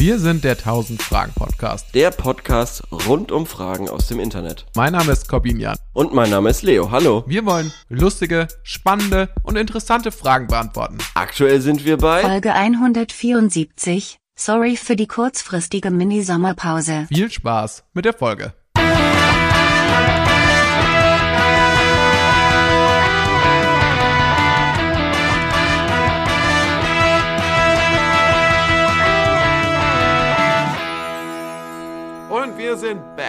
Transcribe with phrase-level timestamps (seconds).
[0.00, 1.92] Wir sind der 1000 Fragen Podcast.
[1.92, 4.64] Der Podcast rund um Fragen aus dem Internet.
[4.76, 5.76] Mein Name ist Corbinian.
[5.92, 6.92] Und mein Name ist Leo.
[6.92, 7.24] Hallo.
[7.26, 10.98] Wir wollen lustige, spannende und interessante Fragen beantworten.
[11.14, 14.18] Aktuell sind wir bei Folge 174.
[14.36, 17.08] Sorry für die kurzfristige Mini-Sommerpause.
[17.08, 18.52] Viel Spaß mit der Folge.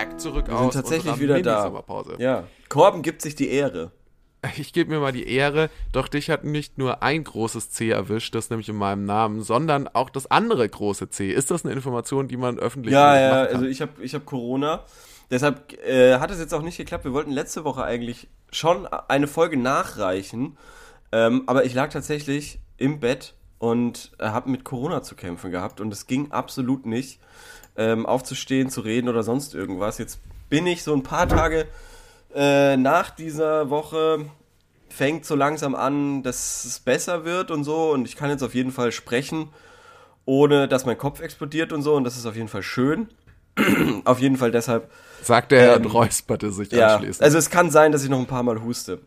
[0.10, 1.58] Back zurück Wir aus sind tatsächlich wieder da.
[1.58, 2.16] Mini-Sommerpause.
[2.20, 2.44] Ja.
[2.68, 3.92] Korben gibt sich die Ehre.
[4.56, 8.34] Ich gebe mir mal die Ehre, doch dich hat nicht nur ein großes C erwischt,
[8.36, 11.30] das nämlich in meinem Namen, sondern auch das andere große C.
[11.30, 14.86] Ist das eine Information, die man öffentlich Ja, ja, also ich habe ich hab Corona.
[15.30, 17.04] Deshalb äh, hat es jetzt auch nicht geklappt.
[17.04, 20.58] Wir wollten letzte Woche eigentlich schon eine Folge nachreichen.
[21.12, 25.82] Ähm, aber ich lag tatsächlich im Bett und habe mit Corona zu kämpfen gehabt.
[25.82, 27.20] Und es ging absolut nicht,
[27.80, 29.98] ähm, aufzustehen, zu reden oder sonst irgendwas.
[29.98, 31.66] Jetzt bin ich so ein paar Tage
[32.36, 34.26] äh, nach dieser Woche
[34.90, 37.92] fängt so langsam an, dass es besser wird und so.
[37.92, 39.50] Und ich kann jetzt auf jeden Fall sprechen,
[40.26, 41.96] ohne dass mein Kopf explodiert und so.
[41.96, 43.08] Und das ist auf jeden Fall schön.
[44.06, 44.90] auf jeden Fall deshalb.
[45.22, 47.24] Sagt er Ähm, und räusperte sich Ja, anschließend.
[47.24, 49.00] also es kann sein, dass ich noch ein paar Mal huste.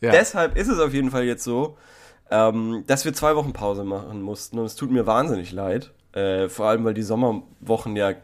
[0.00, 0.10] Ja.
[0.12, 1.76] deshalb ist es auf jeden Fall jetzt so,
[2.30, 4.58] ähm, dass wir zwei Wochen Pause machen mussten.
[4.58, 5.90] Und es tut mir wahnsinnig leid.
[6.12, 8.14] Äh, vor allem, weil die Sommerwochen ja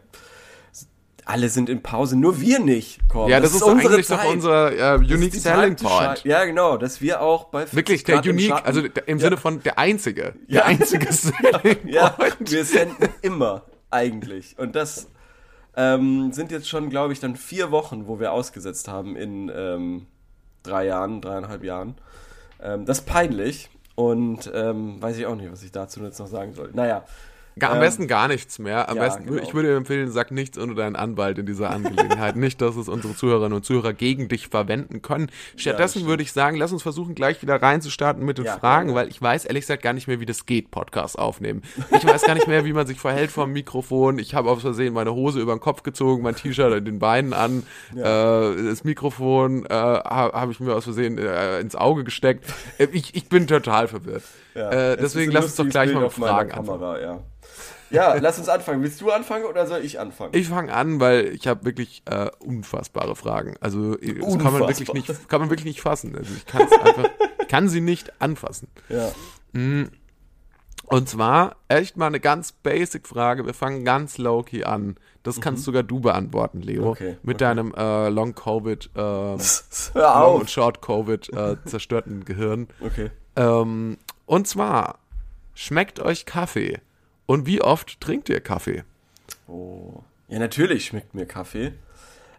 [1.25, 2.99] alle sind in Pause, nur wir nicht.
[3.09, 6.23] Komm, ja, das, ist eigentlich doch unser äh, Das ist Unique Selling Point.
[6.23, 9.17] Ja, genau, dass wir auch bei 50 Wirklich, der im Unique, Schatten- also der- im
[9.17, 9.23] Ja.
[9.25, 10.35] Sinne von der einzige.
[10.47, 10.61] Ja.
[10.61, 12.37] Der einzige Selling Ja, Point.
[12.49, 14.57] wir senden immer eigentlich.
[14.57, 15.07] Und das
[15.75, 20.07] ähm, sind jetzt schon, glaube ich, dann vier Wochen, wo wir ausgesetzt haben in ähm,
[20.63, 21.95] drei Jahren, dreieinhalb Jahren.
[22.63, 23.69] Ähm, das ist peinlich.
[23.95, 26.69] Und ähm, weiß ich auch nicht, was ich dazu jetzt noch sagen soll.
[26.73, 27.03] Naja.
[27.61, 28.89] Am ähm, besten gar nichts mehr.
[28.89, 29.41] Am ja, besten, genau.
[29.41, 32.35] ich würde empfehlen, sag nichts ohne deinen Anwalt in dieser Angelegenheit.
[32.37, 35.29] nicht, dass es unsere Zuhörerinnen und Zuhörer gegen dich verwenden können.
[35.55, 36.09] Stattdessen stimmt.
[36.09, 39.21] würde ich sagen, lass uns versuchen, gleich wieder reinzustarten mit den Ja, Fragen, weil ich
[39.21, 41.61] weiß ehrlich gesagt gar nicht mehr, wie das geht, Podcast aufnehmen.
[41.95, 44.19] Ich weiß gar nicht mehr, wie man sich verhält vor dem Mikrofon.
[44.19, 47.33] Ich habe aus Versehen meine Hose über den Kopf gezogen, mein T-Shirt in den Beinen
[47.33, 47.63] an.
[47.95, 52.45] Äh, das Mikrofon äh, ha- habe ich mir aus Versehen äh, ins Auge gesteckt.
[52.77, 54.23] Äh, ich, ich bin total verwirrt.
[54.55, 56.79] Ja, äh, deswegen lass uns doch gleich Bild mal mit Fragen anfangen.
[56.79, 57.19] Kamera, ja.
[57.89, 58.83] Ja, lass uns anfangen.
[58.83, 60.31] Willst du anfangen oder soll ich anfangen?
[60.33, 63.55] Ich fange an, weil ich habe wirklich äh, unfassbare Fragen.
[63.61, 66.15] Also das kann man wirklich nicht, kann man wirklich nicht fassen.
[66.17, 67.09] Also ich kann einfach,
[67.47, 68.67] kann sie nicht anfassen.
[68.89, 69.11] ja.
[70.89, 73.45] Und zwar echt mal eine ganz basic Frage.
[73.45, 74.95] Wir fangen ganz low key an.
[75.23, 76.87] Das kannst sogar du beantworten, Leo, Mhm.
[76.87, 77.43] Okay, mit okay.
[77.43, 79.37] deinem äh, Long Covid, Hör
[79.93, 82.67] Long und Short Covid äh, zerstörten Gehirn.
[82.79, 83.11] Okay.
[83.35, 84.99] Ähm, und zwar
[85.55, 86.79] schmeckt euch Kaffee
[87.27, 88.83] und wie oft trinkt ihr Kaffee?
[89.47, 90.01] Oh.
[90.27, 91.73] Ja, natürlich schmeckt mir Kaffee.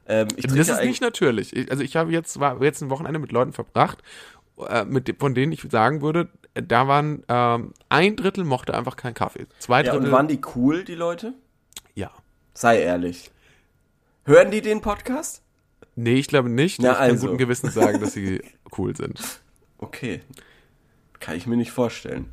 [0.08, 1.54] Ähm, Das ist eigentlich- nicht natürlich.
[1.54, 4.02] Ich, also ich habe jetzt war jetzt ein Wochenende mit Leuten verbracht,
[4.68, 9.14] äh, mit, von denen ich sagen würde, da waren ähm, ein Drittel mochte einfach keinen
[9.14, 9.46] Kaffee.
[9.60, 10.06] Zwei Ja, Drittel.
[10.06, 11.34] und waren die cool, die Leute?
[11.94, 12.10] ja.
[12.54, 13.30] Sei ehrlich.
[14.24, 15.42] Hören die den Podcast?
[15.94, 16.80] Nee, ich glaube nicht.
[16.82, 17.26] Na, ich kann also.
[17.26, 18.42] guten Gewissen sagen, dass sie
[18.76, 19.20] cool sind.
[19.78, 20.22] Okay.
[21.20, 22.30] Kann ich mir nicht vorstellen.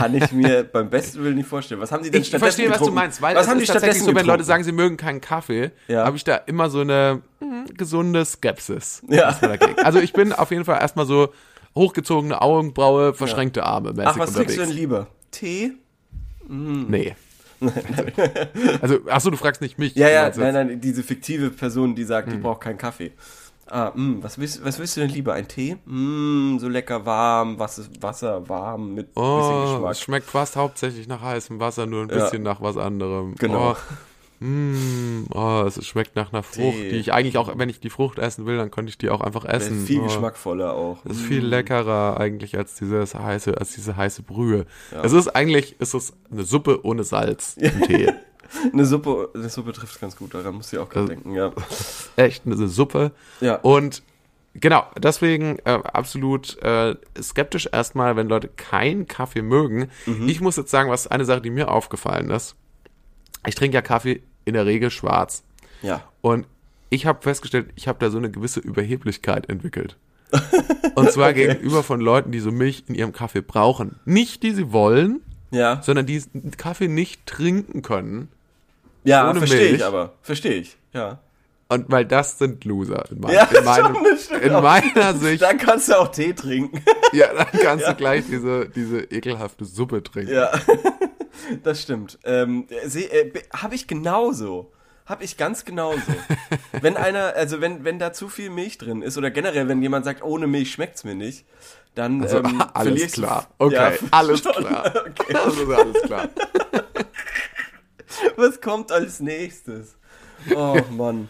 [0.00, 1.80] Kann ich mir beim besten Willen nicht vorstellen.
[1.80, 3.64] Was haben die denn Ich stattdessen verstehe, was du meinst, weil was es haben die
[3.64, 6.04] ist tatsächlich stattdessen so, wenn Leute sagen, sie mögen keinen Kaffee, Ja.
[6.04, 9.02] habe ich da immer so eine hm, gesunde Skepsis.
[9.08, 9.38] Ja.
[9.84, 11.32] Also ich bin auf jeden Fall erstmal so
[11.74, 14.54] hochgezogene Augenbraue, verschränkte Arme mäßig Ach, was unterwegs.
[14.54, 15.06] trinkst du denn lieber?
[15.30, 15.72] Tee?
[16.48, 17.14] Nee.
[18.80, 19.94] also, ach so, du fragst nicht mich.
[19.94, 22.42] Ja, ja, nein, nein, diese fiktive Person, die sagt, die Hm.
[22.42, 23.12] braucht keinen Kaffee.
[23.70, 25.32] Ah, mh, was willst, was willst du denn lieber?
[25.34, 25.76] Ein Tee?
[25.86, 29.92] Mm, so lecker warm, was ist Wasser warm mit bisschen Oh, Geschmack.
[29.92, 32.16] es schmeckt fast hauptsächlich nach heißem Wasser, nur ein Ja.
[32.24, 33.36] bisschen nach was anderem.
[33.36, 33.76] Genau.
[34.40, 36.90] Oh, mm, oh, es schmeckt nach einer Frucht, Tee.
[36.90, 39.20] die ich eigentlich auch, wenn ich die Frucht essen will, dann könnte ich die auch
[39.20, 39.78] einfach essen.
[39.82, 41.04] ist viel oh, geschmackvoller auch.
[41.04, 44.66] Ist viel leckerer eigentlich als dieses heiße, als diese heiße Brühe.
[44.92, 45.02] Ja.
[45.04, 48.08] Es ist eigentlich, es ist eine Suppe ohne Salz im Tee.
[48.72, 51.52] Eine Suppe, eine Suppe trifft ganz gut, daran muss ich auch gerade Das- denken, ja.
[52.16, 53.12] Echt eine Suppe.
[53.40, 53.56] Ja.
[53.56, 54.02] Und
[54.54, 59.88] genau, deswegen äh, absolut äh, skeptisch erstmal, wenn Leute keinen Kaffee mögen.
[60.06, 60.28] Mhm.
[60.28, 62.56] Ich muss jetzt sagen, was eine Sache, die mir aufgefallen ist.
[63.46, 65.44] Ich trinke ja Kaffee in der Regel schwarz.
[65.82, 66.02] Ja.
[66.20, 66.46] Und
[66.90, 69.96] ich habe festgestellt, ich habe da so eine gewisse Überheblichkeit entwickelt.
[70.94, 73.96] Und zwar gegenüber von Leuten, die so Milch in ihrem Kaffee brauchen.
[74.04, 75.20] Nicht die sie wollen,
[75.50, 75.80] Ja.
[75.82, 76.22] sondern die
[76.56, 78.28] Kaffee nicht trinken können.
[79.04, 80.12] Ja, verstehe ich aber.
[80.22, 80.76] Verstehe ich.
[80.92, 81.20] Ja.
[81.68, 85.40] Und weil das sind Loser in, mein, Ja, in, meinem, das in meiner Sicht.
[85.40, 86.82] Dann kannst du auch Tee trinken.
[87.12, 90.32] Ja, dann kannst du gleich diese, diese ekelhafte Suppe trinken.
[90.32, 90.50] ja.
[91.64, 92.18] Das stimmt.
[92.24, 94.70] Ähm, äh, Habe ich genauso.
[95.06, 96.00] Habe ich ganz genauso.
[96.80, 100.04] wenn einer, also wenn, wenn da zu viel Milch drin ist oder generell, wenn jemand
[100.04, 101.44] sagt, ohne Milch schmeckt's mir nicht,
[101.96, 103.48] dann Also, ähm, alles klar.
[103.58, 104.92] Okay, Ja, alles klar.
[105.08, 105.34] Okay.
[105.34, 106.28] Also alles klar.
[108.36, 109.96] Was kommt als nächstes?
[110.54, 111.28] Oh Mann.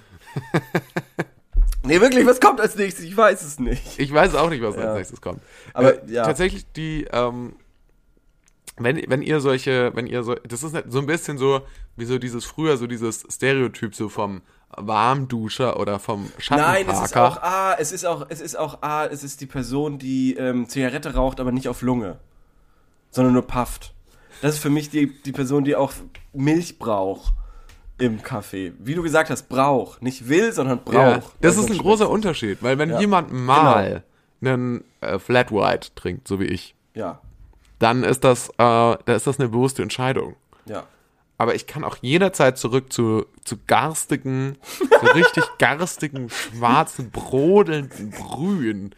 [1.83, 3.05] Nee, wirklich, was kommt als nächstes?
[3.05, 3.99] Ich weiß es nicht.
[3.99, 4.83] Ich weiß auch nicht, was Ja.
[4.83, 5.41] als nächstes kommt.
[5.73, 6.25] Aber, Äh, ja.
[6.25, 7.55] Tatsächlich die, ähm,
[8.77, 11.63] wenn, wenn ihr solche, wenn ihr so, das ist so ein bisschen so,
[11.97, 14.43] wie so dieses früher, so dieses Stereotyp so vom
[14.77, 17.25] Warmduscher oder vom Nein, es ist Schattenparker.
[17.25, 20.69] auch, ah, es ist auch, es ist auch, ah, es ist die Person, die ähm,
[20.69, 22.19] Zigarette raucht, aber nicht auf Lunge,
[23.11, 23.95] sondern nur pafft.
[24.43, 25.93] Das ist für mich die, die Person, die auch
[26.33, 27.33] Milch braucht
[27.99, 28.73] im Kaffee.
[28.79, 30.03] Wie du gesagt hast, braucht.
[30.03, 30.95] Nicht will, sondern braucht.
[30.95, 32.95] ja, das ist ein sonst großer Unterschied, weil wenn Ja.
[32.97, 33.01] Genau.
[33.01, 34.03] jemand mal
[34.43, 36.75] einen äh, Flat White trinkt, so wie ich.
[36.95, 37.21] Ja,
[37.79, 40.37] dann ist das, äh, da ist das eine bewusste Entscheidung.
[40.67, 40.85] ja.
[41.39, 48.95] Aber ich kann auch jederzeit zurück zu, zu garstigen, so richtig garstigen, schwarzen, brodelnden Brühen,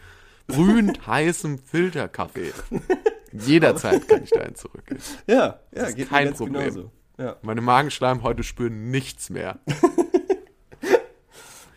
[0.48, 2.52] brühend heißem Filterkaffee.
[3.32, 5.00] Jederzeit kann ich dahin zurückgehen.
[5.26, 6.60] Ja, ja, ist geht kein Problem.
[6.74, 6.90] genauso.
[7.18, 7.36] Ja.
[7.42, 9.58] Meine Magenschleimhäute spüren nichts mehr.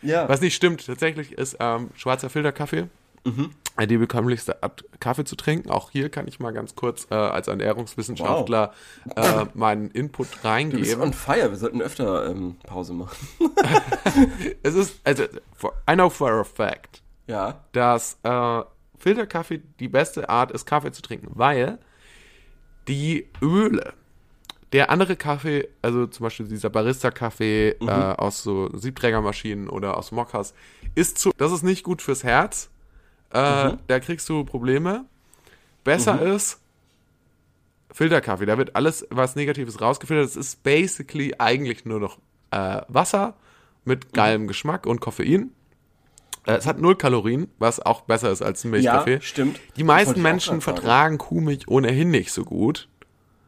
[0.02, 0.28] ja.
[0.28, 2.86] Was nicht stimmt, tatsächlich ist ähm, schwarzer Filterkaffee
[3.76, 5.68] äh, die bekömmlichste Art, Kaffee zu trinken.
[5.70, 8.72] Auch hier kann ich mal ganz kurz äh, als Ernährungswissenschaftler
[9.16, 11.02] äh, meinen Input Du bist reingeben.
[11.02, 11.50] on fire.
[11.50, 13.16] Wir sollten öfter ähm, Pause machen.
[14.62, 15.24] Es ist, also,
[15.54, 17.64] for, I know for a fact, Ja.
[17.72, 18.62] dass äh,
[18.98, 21.78] Filterkaffee die beste Art ist, Kaffee zu trinken, weil
[22.88, 23.94] die Öle,
[24.72, 30.54] der andere Kaffee, also zum Beispiel dieser Barista-Kaffee äh, aus so Siebträgermaschinen oder aus Mockers,
[30.94, 32.70] ist zu, das ist nicht gut fürs Herz.
[33.30, 35.04] Äh, Da kriegst du Probleme.
[35.84, 36.60] Besser ist
[37.92, 38.46] Filterkaffee.
[38.46, 40.26] Da wird alles, was Negatives rausgefiltert.
[40.26, 42.18] Das ist basically eigentlich nur noch
[42.50, 43.34] äh, Wasser
[43.84, 45.52] mit geilem Geschmack und Koffein.
[46.46, 49.14] Äh, es hat null Kalorien, was auch besser ist als ein Milchkaffee.
[49.14, 49.60] Ja, stimmt.
[49.76, 52.88] Die meisten Menschen vertragen Kuhmilch ohnehin nicht so gut.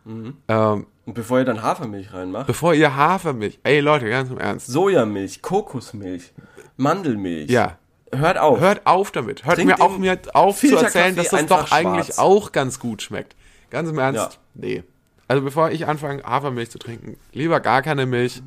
[0.06, 4.66] Ähm, Und bevor ihr dann Hafermilch reinmacht, bevor ihr Hafermilch, ey Leute, ganz im Ernst,
[4.68, 6.32] Sojamilch, Kokosmilch,
[6.78, 7.50] Mandelmilch.
[7.50, 7.76] ja,
[8.14, 8.58] Hört auf.
[8.60, 9.44] hört auf damit.
[9.44, 12.18] Hört Trinkt mir auch mir auf zu erzählen, dass das doch eigentlich schwarz.
[12.18, 13.36] auch ganz gut schmeckt.
[13.70, 14.30] Ganz im Ernst, Ja.
[14.54, 14.82] nee.
[15.26, 18.42] Also bevor ich anfange, Hafermilch zu trinken, lieber gar keine Milch.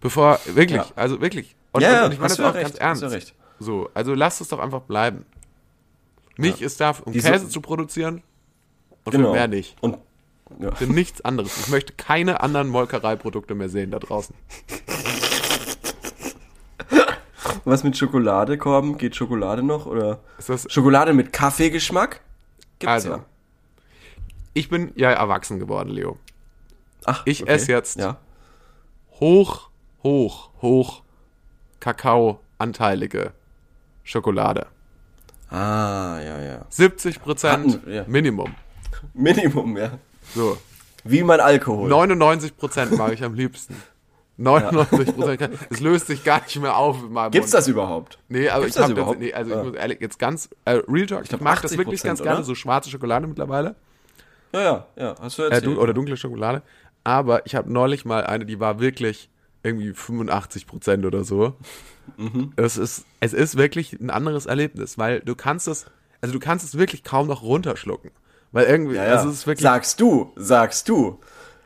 [0.00, 0.86] Bevor, wirklich, Ja.
[0.94, 1.56] also wirklich.
[1.72, 3.02] Und, Ja, und, ich meine das auch ja ganz recht, ernst.
[3.02, 3.34] hast du recht.
[3.58, 5.24] So, also lasst es doch einfach bleiben.
[6.36, 8.22] Milch ist da, um Die so- Käse zu produzieren
[9.04, 9.28] und genau.
[9.28, 9.76] für mehr nicht.
[9.82, 9.98] Und
[10.60, 10.72] ja.
[10.74, 11.58] Für nichts anderes.
[11.58, 14.34] Ich möchte keine anderen Molkereiprodukte mehr sehen da draußen.
[17.64, 18.96] was mit Schokolade, Korben?
[18.98, 19.86] Geht Schokolade noch?
[19.86, 22.20] Oder Ist das, Schokolade mit Kaffeegeschmack?
[22.78, 23.24] Gibt's Also, ja.
[24.54, 26.16] ich bin ja erwachsen geworden, Leo.
[27.04, 28.18] Ach, ich esse jetzt- Ja.
[29.18, 29.70] Hoch,
[30.02, 31.02] hoch, hoch
[31.80, 33.32] Kakaoanteilige
[34.06, 34.66] Schokolade.
[35.50, 36.66] Ah, ja, ja.
[36.70, 38.04] 70 Prozent ja.
[38.06, 38.54] Minimum.
[39.14, 39.90] Minimum, ja.
[40.34, 40.56] So.
[41.04, 41.88] Wie mein Alkohol.
[41.88, 43.76] 99 Prozent mag ich am liebsten.
[44.38, 45.58] 99 Prozent.
[45.70, 47.54] Es löst sich gar nicht mehr auf in meinem Gibt's Mund.
[47.58, 48.18] das überhaupt?
[48.28, 49.20] Nee, aber Gibt's ich das habe das, überhaupt?
[49.20, 49.62] nee, also ich Ja.
[49.64, 52.36] muss ehrlich, jetzt ganz, äh, Real Talk, ich, glaub, mag das wirklich 80%, ganz gerne,
[52.38, 52.44] oder?
[52.44, 53.74] so schwarze Schokolade mittlerweile.
[54.52, 55.14] Ja, ja, ja.
[55.20, 55.66] Hast du Äh, erzählt.
[55.66, 56.62] dun oder dunkle Schokolade.
[57.04, 59.30] Aber ich habe neulich mal eine, die war wirklich
[59.66, 61.54] irgendwie 85 Prozent oder so.
[62.16, 62.52] Mhm.
[62.56, 65.86] Es ist, es ist wirklich ein anderes Erlebnis, weil du kannst es,
[66.20, 68.10] also du kannst es wirklich kaum noch runterschlucken.
[68.52, 69.14] Weil irgendwie, ja, ja.
[69.16, 71.18] also es ist wirklich Sagst du, sagst du.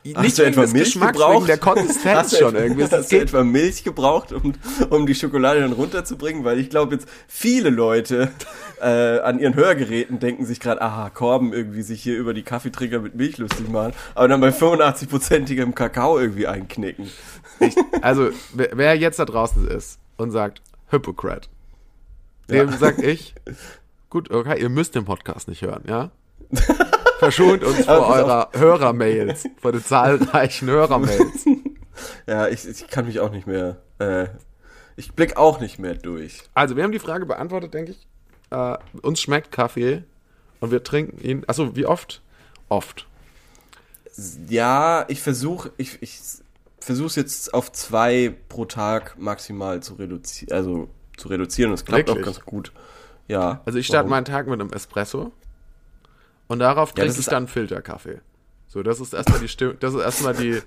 [0.03, 1.49] nicht Hast du etwa Milch Geschmacks, gebraucht?
[1.49, 2.85] der Konsistenz Hast du schon irgendwie.
[2.85, 4.55] Hast du etwa Milch gebraucht, um,
[4.89, 6.43] um die Schokolade dann runterzubringen?
[6.43, 8.31] Weil ich glaube jetzt, viele Leute
[8.81, 13.01] äh, an ihren Hörgeräten denken sich gerade, aha, Korben irgendwie sich hier über die Kaffeetrinker
[13.01, 17.11] mit Milch lustig machen, aber dann bei 85-prozentigem Kakao irgendwie einknicken.
[18.03, 21.49] Also wer, jetzt da draußen ist und sagt, Hypocrite,
[22.49, 23.35] dem sag ich,
[24.09, 26.11] gut, okay, ihr müsst den Podcast nicht hören, ja?
[27.19, 31.47] Verschont uns vor eurer Hörermails, vor den zahlreichen Hörermails.
[32.27, 34.29] Ja, ich, ich kann mich auch nicht mehr, äh,
[34.97, 36.43] ich blick auch nicht mehr durch.
[36.55, 38.07] Also, wir haben die Frage beantwortet, denke ich.
[38.51, 40.05] Äh, uns schmeckt Kaffee
[40.61, 41.45] und wir trinken ihn.
[41.47, 42.23] Achso, wie oft?
[42.69, 43.07] Oft.
[44.49, 46.21] Ja, ich versuche, ich, ich
[46.81, 51.73] versuche es jetzt auf zwei pro Tag maximal zu reduzieren, also zu reduzieren.
[51.73, 52.27] Es klappt Wirklich?
[52.27, 52.73] auch ganz gut.
[53.29, 53.61] Ja.
[53.65, 54.11] Also, ich starte Warum?
[54.11, 55.33] meinen Tag mit einem Espresso
[56.49, 58.21] und darauf Ja, trinke das ich dann Filterkaffee.
[58.69, 60.61] So, das ist erstmal die Stimme, das ist erstmal die,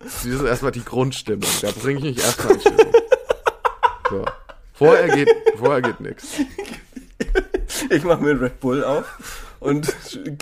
[0.00, 1.48] das ist erstmal die Grundstimmung.
[1.62, 2.92] Da bringe ich mich erstmal in Stimmung.
[4.10, 4.24] So.
[4.74, 6.36] Vorher geht, vorher geht nichts.
[7.90, 9.92] Ich mache mir einen Red Bull auf und,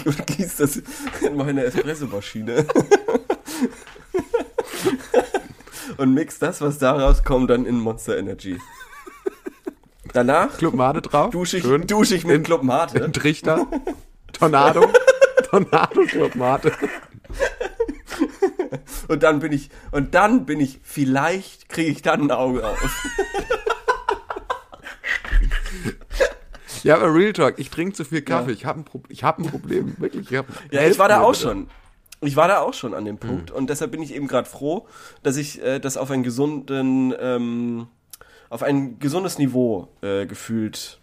[0.04, 0.82] und gieße das
[1.22, 2.66] in meine Espressomaschine.
[6.02, 8.58] Und mix das, was daraus kommt, dann in Monster Energy.
[10.12, 11.30] Danach Club Mate drauf.
[11.30, 11.86] dusche ich, Schön.
[11.86, 13.02] dusch ich mit In- Club Mate.
[13.04, 13.66] Ein Trichter.
[14.32, 14.90] Tornado.
[15.50, 16.72] Tornado Club Mate.
[19.08, 22.78] Und dann bin ich, und dann bin ich, vielleicht kriege ich dann ein Auge auf.
[26.82, 28.50] Ja, aber Real Talk, ich trinke zu viel Kaffee.
[28.52, 29.94] Ich habe ein, Pro ich hab ein Problem.
[29.98, 30.30] Wirklich.
[30.32, 31.68] Ich hab Ja, ich war da auch schon.
[32.22, 34.86] Ich war da auch schon an dem Punkt und deshalb bin ich eben gerade froh,
[35.22, 37.88] dass ich äh, das auf einen gesunden, ähm,
[38.48, 40.98] auf ein gesundes Niveau äh, gefühlt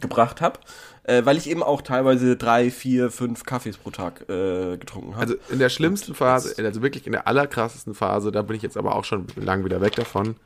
[0.00, 0.58] gebracht habe,
[1.04, 5.20] äh, weil ich eben auch teilweise drei, vier, fünf Kaffees pro Tag äh, getrunken habe.
[5.20, 8.76] Also in der schlimmsten Phase, also wirklich in der allerkrassesten Phase, da bin ich jetzt
[8.76, 10.36] aber auch schon lang wieder weg davon,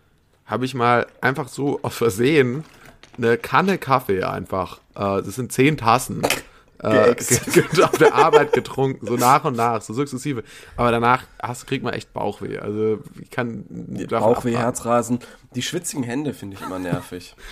[0.47, 2.65] habe ich mal einfach so aus Versehen
[3.19, 6.23] eine Kanne Kaffee einfach, äh, das sind zehn Tassen,
[6.83, 7.15] äh,
[7.83, 10.43] auf der Arbeit getrunken, so nach und nach, so sukzessive.
[10.77, 12.59] Aber danach hast, kriegt man echt Bauchweh.
[12.59, 14.57] Also ich kann Bauchweh, abraten.
[14.57, 15.19] Herzrasen.
[15.55, 17.35] Die schwitzigen Hände finde ich immer nervig.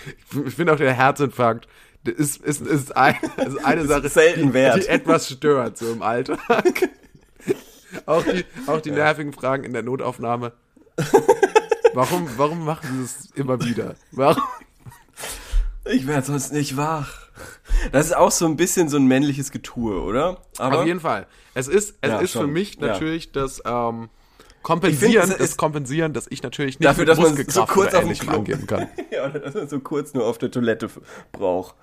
[0.47, 1.69] Ich finde auch der Herzinfarkt
[2.11, 3.17] ist, ist, ist, ein,
[3.47, 6.91] ist eine Sache, die, die etwas stört so im Alltag.
[8.07, 10.53] auch die, auch die nervigen Fragen in der Notaufnahme.
[11.95, 13.95] Warum, warum machen sie das immer wieder?
[14.13, 14.43] Warum?
[15.85, 17.24] Ich werde sonst nicht wach.
[17.93, 20.39] Das ist auch so ein bisschen so ein männliches Getue, oder?
[20.59, 21.27] Aber Auf jeden Fall.
[21.55, 22.87] Es ist, es Ja, ist für mich Ja.
[22.89, 24.09] natürlich das ähm,
[24.63, 27.93] Kompensieren, finde, es das ist- Kompensieren, dass ich natürlich nicht Dafür, dass man so kurz
[27.93, 28.89] auf dem Klo- angeben kann.
[29.11, 30.89] Ja, oder dass man so kurz nur auf der Toilette
[31.33, 31.75] braucht.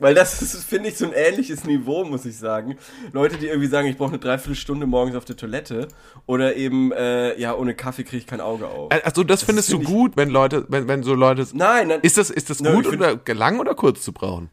[0.00, 2.76] Weil das ist, finde ich, so ein ähnliches Niveau, muss ich sagen.
[3.12, 5.86] Leute, die irgendwie sagen, ich brauche eine Dreiviertelstunde morgens auf der Toilette
[6.26, 8.90] oder eben, äh, ja, ohne Kaffee kriege ich kein Auge auf.
[9.04, 11.46] Also das, findest du finde ich- gut, wenn Leute, wenn, wenn so Leute.
[11.52, 14.50] Nein, nein, Ist das, ist das Nö, gut find- oder lang oder kurz zu brauchen?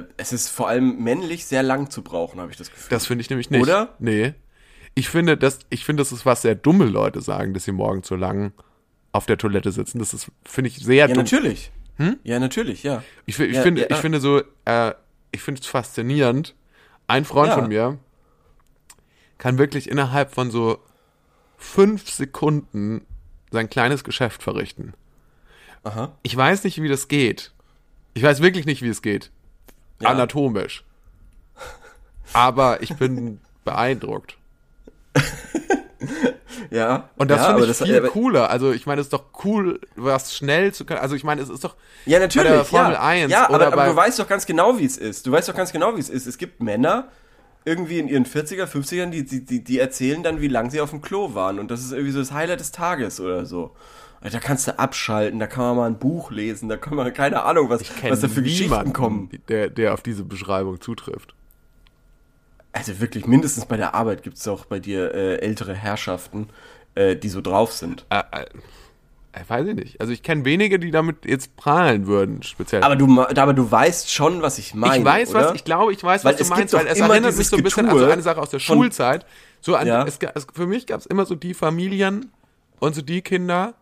[0.00, 2.88] Äh, es ist vor allem männlich sehr lang zu brauchen, habe ich das Gefühl.
[2.90, 3.60] Das finde ich nämlich nicht.
[3.62, 3.94] Oder?
[3.98, 4.34] Nee.
[4.94, 8.02] Ich finde, das, ich finde, das ist was sehr dumme Leute sagen, dass sie morgen
[8.02, 8.52] zu lang
[9.12, 9.98] auf der Toilette sitzen.
[9.98, 11.18] Das ist, finde ich, sehr ja, dumm.
[11.18, 11.70] natürlich.
[12.24, 13.02] Ja, natürlich, ja.
[13.26, 13.88] Ich, ich, Ja, finde, ja.
[13.90, 14.94] ich finde so, äh,
[15.32, 16.54] ich finde es faszinierend.
[17.08, 17.58] Ein Freund Ja.
[17.58, 17.98] von mir
[19.36, 20.78] kann wirklich innerhalb von so
[21.58, 23.04] fünf Sekunden
[23.50, 24.94] sein kleines Geschäft verrichten.
[25.82, 26.16] Aha.
[26.22, 27.52] Ich weiß nicht, wie das geht.
[28.14, 29.30] Ich weiß wirklich nicht, wie es geht.
[30.00, 30.08] Ja.
[30.10, 30.84] Anatomisch.
[32.32, 34.36] Aber ich bin beeindruckt.
[36.70, 37.10] Ja.
[37.16, 38.50] Und das ja, finde ich viel aber- cooler.
[38.50, 41.00] Also ich meine, es ist doch cool, was schnell zu können.
[41.00, 41.74] Also ich meine, es ist doch
[42.06, 42.48] Ja, natürlich.
[42.48, 43.02] bei der Formel ja.
[43.02, 45.26] 1 ja, aber, aber du weißt doch ganz genau, wie es ist.
[45.26, 46.26] Du weißt doch ganz genau, wie es ist.
[46.26, 47.08] Es gibt Männer,
[47.64, 50.90] irgendwie in ihren 40er, 50ern, die, die, die, die erzählen dann, wie lang sie auf
[50.90, 51.58] dem Klo waren.
[51.58, 53.72] Und das ist irgendwie so das Highlight des Tages oder so.
[54.22, 57.42] Da kannst du abschalten, da kann man mal ein Buch lesen, da kann man, keine
[57.42, 59.30] Ahnung, was, kenn was da für Geschichten kommen.
[59.48, 61.34] Der, der auf diese Beschreibung zutrifft.
[62.72, 66.48] Also wirklich, mindestens bei der Arbeit gibt's doch bei dir äh, ältere Herrschaften,
[66.94, 68.04] äh, die so drauf sind.
[68.10, 68.44] Äh, äh,
[69.32, 70.00] äh, weiß ich nicht.
[70.00, 72.82] Also ich kenne wenige, die damit jetzt prahlen würden, speziell.
[72.82, 74.98] Aber du, aber du weißt schon, was ich meine.
[74.98, 75.46] ich weiß, oder?
[75.48, 77.48] was, ich glaube, ich weiß, Weil was du es gibt meinst, weil es erinnert mich
[77.48, 79.24] so ein bisschen an so eine Sache aus der von- Schulzeit.
[79.60, 80.04] So an, Ja.
[80.04, 82.30] es, es, für mich gab es immer so die Familien
[82.80, 83.74] und so die Kinder,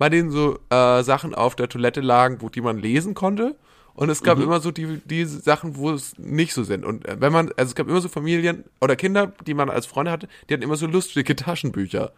[0.00, 3.54] bei denen so äh, Sachen auf der Toilette lagen, wo die man lesen konnte.
[3.94, 4.44] Und es gab Mhm.
[4.44, 6.86] immer so die, die Sachen, wo es nicht so sind.
[6.86, 9.84] Und äh, wenn man, also es gab immer so Familien oder Kinder, die man als
[9.84, 12.12] Freunde hatte, die hatten immer so lustige Taschenbücher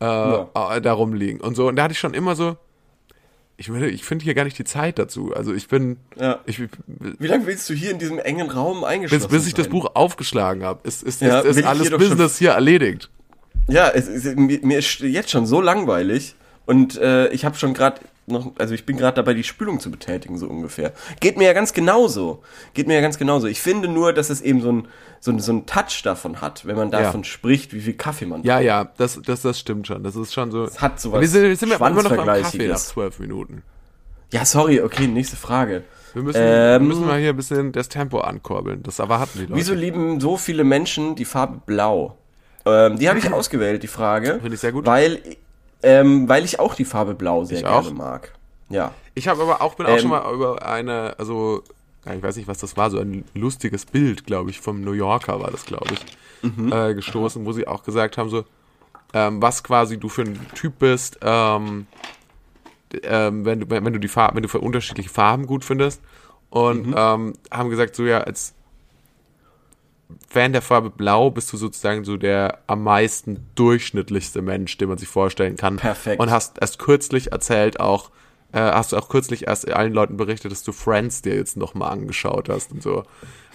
[0.00, 1.66] äh, äh, da rumliegen und so.
[1.66, 2.56] Und da hatte ich schon immer so,
[3.56, 5.34] ich würde, ich finde hier gar nicht die Zeit dazu.
[5.34, 6.38] Also ich bin, Ja.
[6.46, 9.64] ich, Wie lange willst du hier in diesem engen Raum bis, eingeschlossen bis ich das
[9.64, 9.72] sein?
[9.72, 13.10] Buch aufgeschlagen habe, ist, ist, Ja, ist, ist ich alles hier Business hier erledigt.
[13.66, 17.74] Ja, es ist, mir, mir ist jetzt schon so langweilig und äh, ich habe schon
[17.74, 20.92] gerade noch, also ich bin gerade dabei, die Spülung zu betätigen, so ungefähr.
[21.20, 22.42] Geht mir ja ganz genauso.
[22.74, 23.46] Geht mir ja ganz genauso.
[23.46, 24.88] Ich finde nur, dass es eben so ein,
[25.20, 28.42] so ein, so ein Touch davon hat, wenn man davon spricht, wie viel Kaffee man
[28.42, 30.02] Ja, ja, das, das, das stimmt schon.
[30.02, 30.64] Das ist schon so.
[30.64, 33.62] Es hat sowas wir sind, wir sind immer noch beim Kaffee nach zwölf Minuten.
[34.32, 35.84] Ja, sorry, okay, nächste Frage.
[36.12, 38.82] Wir müssen, Ähm, wir müssen mal hier ein bisschen das Tempo ankurbeln.
[38.82, 39.54] Das erwarten die Leute.
[39.54, 42.16] Wieso lieben so viele Menschen die Farbe Blau?
[42.64, 44.38] Ähm, die habe ich ausgewählt, die Frage.
[44.40, 44.86] Finde ich sehr gut.
[44.86, 45.20] Weil,
[45.82, 47.92] ähm, weil ich auch die Farbe Blau sehr Ich gerne auch.
[47.92, 48.32] mag.
[48.68, 48.94] Ja.
[49.14, 51.62] Ich habe aber auch, bin auch Ähm, schon mal über eine, also,
[52.04, 55.40] ich weiß nicht, was das war, so ein lustiges Bild, glaube ich, vom New Yorker
[55.40, 56.06] war das, glaube ich,
[56.42, 56.72] Mhm.
[56.72, 58.44] äh, gestoßen, wo sie auch gesagt haben, so,
[59.14, 61.86] ähm, was quasi du für ein Typ bist, ähm,
[63.02, 66.00] ähm, wenn du, wenn du die Farben, wenn du für unterschiedliche Farben gut findest.
[66.50, 66.94] Und Mhm.
[66.96, 68.54] ähm, haben gesagt, so ja, als
[70.28, 74.98] Fan der Farbe Blau bist du sozusagen so der am meisten durchschnittlichste Mensch, den man
[74.98, 75.76] sich vorstellen kann.
[75.76, 76.20] Perfekt.
[76.20, 78.10] Und hast erst kürzlich erzählt auch,
[78.52, 81.90] äh, hast du auch kürzlich erst allen Leuten berichtet, dass du Friends dir jetzt nochmal
[81.92, 83.04] angeschaut hast und so.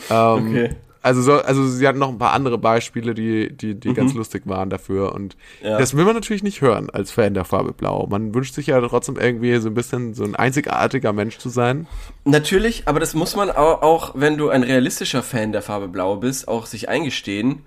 [0.10, 0.76] Ähm, Okay.
[1.02, 4.44] Also so, also sie hatten noch ein paar andere Beispiele, die, die, die ganz lustig
[4.46, 5.14] waren dafür.
[5.14, 5.68] Und Mhm.
[5.68, 5.78] Ja.
[5.78, 8.08] das will man natürlich nicht hören als Fan der Farbe Blau.
[8.10, 11.88] Man wünscht sich ja trotzdem irgendwie so ein bisschen so ein einzigartiger Mensch zu sein.
[12.26, 16.18] Natürlich, aber das muss man auch, auch, wenn du ein realistischer Fan der Farbe Blau
[16.18, 17.64] bist, auch sich eingestehen,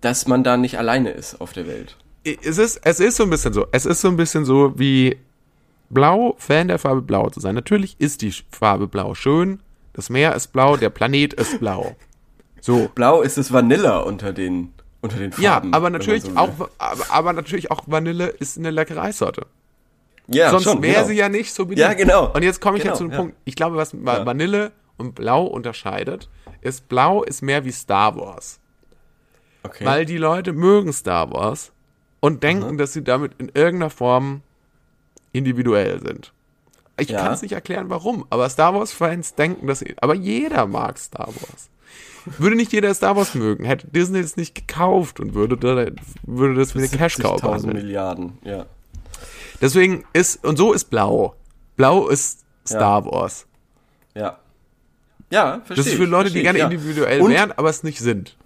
[0.00, 1.96] dass man da nicht alleine ist auf der Welt.
[2.24, 3.66] Es ist, es ist so ein bisschen so.
[3.72, 5.16] Es ist so ein bisschen so wie
[5.90, 7.54] Blau, Fan der Farbe Blau zu sein.
[7.54, 9.60] Natürlich ist die Farbe Blau schön.
[9.94, 11.96] Das Meer ist blau, der Planet ist blau.
[12.68, 12.88] So.
[12.94, 15.72] Blau ist es Vanilla unter den, unter den Ja, Farben.
[15.72, 19.46] aber wenn man natürlich so auch, aber, aber natürlich auch Vanille ist eine Leckereisorte.
[20.26, 21.06] ja, Sonst wäre genau.
[21.06, 21.80] sie ja nicht so beliebt.
[21.80, 22.30] Ja, genau.
[22.32, 23.18] Und jetzt komme ich Genau, ja zu dem ja.
[23.18, 23.36] Punkt.
[23.46, 24.26] Ich glaube, was Ja.
[24.26, 26.28] Vanille und Blau unterscheidet,
[26.60, 28.60] ist Blau ist mehr wie Star Wars.
[29.62, 29.84] Okay.
[29.86, 31.72] Weil die Leute mögen Star Wars
[32.20, 34.42] und denken, dass sie damit in irgendeiner Form
[35.32, 36.32] individuell sind.
[36.98, 37.22] Ich Ja.
[37.22, 39.94] kann es nicht erklären, warum, aber Star Wars-Fans denken, dass sie.
[40.00, 41.70] Aber jeder mag Star Wars.
[42.38, 45.90] Würde nicht jeder Star Wars mögen, hätte Disney es nicht gekauft und würde, da,
[46.24, 47.76] würde das wie eine Cash-Cow 70.000 behandeln.
[47.76, 48.66] Milliarden, ja.
[49.60, 51.34] Deswegen ist, und so ist Blau.
[51.76, 53.46] Blau ist Star Wars.
[54.14, 54.38] Ja.
[55.30, 56.70] Ja, verstehe Das ist für Leute, die gerne ich, ja.
[56.70, 58.36] individuell Und- wären, aber es nicht sind.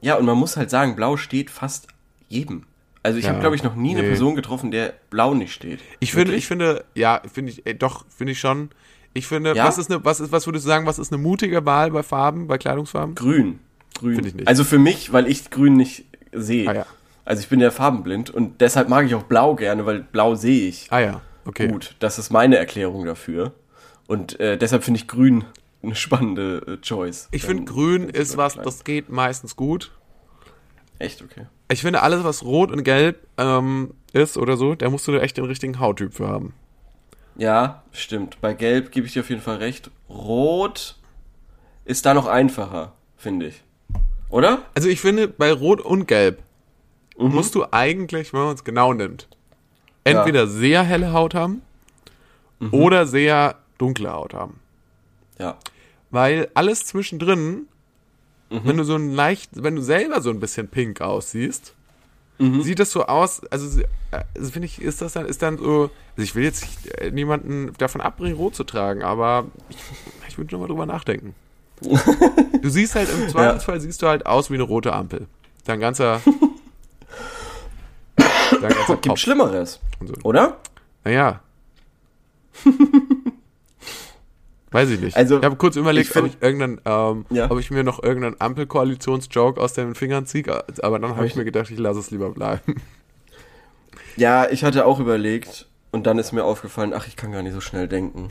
[0.00, 1.88] Ja, und man muss halt sagen, Blau steht fast
[2.28, 2.64] jedem.
[3.02, 4.08] Also ich Ja, habe, glaube ich, noch nie eine nee.
[4.08, 5.80] Person getroffen, der Blau nicht steht.
[6.00, 8.70] Ich finde, ich finde, ja, finde ich, äh, doch, finde ich schon.
[9.14, 9.64] Ich finde, Ja?
[9.64, 12.02] was ist eine, was ist, was würdest du sagen, was ist eine mutige Wahl bei
[12.02, 13.14] Farben, bei Kleidungsfarben?
[13.14, 13.60] Grün.
[13.98, 14.14] Grün.
[14.16, 14.48] Finde ich nicht.
[14.48, 16.68] Also für mich, weil ich Grün nicht sehe.
[16.68, 16.86] Ah, ja.
[17.24, 20.68] Also ich bin ja farbenblind und deshalb mag ich auch Blau gerne, weil Blau sehe
[20.68, 21.68] ich Ah ja, okay.
[21.68, 21.94] gut.
[22.00, 23.52] Das ist meine Erklärung dafür.
[24.06, 25.44] Und äh, deshalb finde ich Grün
[25.82, 27.28] eine spannende äh, Choice.
[27.30, 28.64] Ich finde, grün ist was, klein.
[28.64, 29.92] das geht meistens gut.
[30.98, 31.46] Echt, okay.
[31.70, 35.36] Ich finde, alles, was rot und gelb ähm, ist oder so, da musst du echt
[35.36, 36.52] den richtigen Hauttyp für haben.
[37.36, 38.40] Ja, stimmt.
[38.40, 39.90] Bei Gelb gebe ich dir auf jeden Fall recht.
[40.08, 40.96] Rot
[41.84, 43.62] ist da noch einfacher, finde ich.
[44.30, 44.62] Oder?
[44.74, 46.42] Also ich finde, bei rot und gelb
[47.18, 47.34] Mhm.
[47.34, 49.28] musst du eigentlich, wenn man es genau nimmt,
[50.04, 51.62] entweder sehr helle Haut haben
[52.58, 52.72] Mhm.
[52.72, 54.60] oder sehr dunkle Haut haben.
[55.38, 55.56] Ja.
[56.10, 57.66] Weil alles zwischendrin,
[58.50, 58.60] Mhm.
[58.64, 61.74] wenn du so ein leicht, wenn du selber so ein bisschen pink aussiehst,
[62.38, 62.62] Mhm.
[62.62, 63.86] sieht das so aus, also, äh,
[64.36, 66.66] also finde ich, ist das dann, ist dann so, also ich will jetzt
[66.98, 69.76] äh, niemanden davon abbringen, rot zu tragen, aber ich,
[70.28, 71.34] ich würde nochmal drüber nachdenken.
[71.80, 75.26] du siehst halt, im Zweifelsfall siehst du halt aus wie eine rote Ampel.
[75.64, 76.20] Dein ganzer,
[78.16, 79.18] dein ganzer Gibt.
[79.18, 80.14] Schlimmeres, so.
[80.22, 80.58] oder?
[81.04, 81.40] Naja.
[84.74, 85.16] Weiß ich nicht.
[85.16, 87.50] Also, ich habe kurz überlegt, find- ob ich irgendeinen, ähm, Ja.
[87.50, 90.44] ob ich mir noch irgendeinen Ampelkoalitionsjoke aus den Fingern ziehe,
[90.82, 92.74] aber dann habe ich mir gedacht, ich lasse es lieber bleiben.
[94.16, 97.52] Ja, ich hatte auch überlegt und dann ist mir aufgefallen, ach, ich kann gar nicht
[97.54, 98.28] so schnell denken.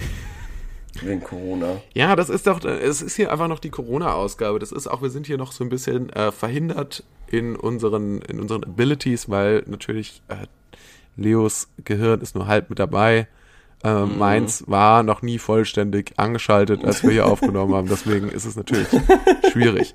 [1.02, 1.82] Wegen Corona.
[1.94, 4.60] Ja, das ist doch, es ist hier einfach noch die Corona-Ausgabe.
[4.60, 8.40] Das ist auch, wir sind hier noch so ein bisschen äh, verhindert in unseren, in
[8.40, 10.46] unseren Abilities, weil natürlich äh,
[11.18, 13.28] Leos Gehirn ist nur halb mit dabei.
[13.84, 14.18] Äh, Mhm.
[14.18, 17.90] Meins war noch nie vollständig angeschaltet, als wir hier aufgenommen haben.
[17.90, 18.88] Deswegen ist es natürlich
[19.52, 19.94] schwierig.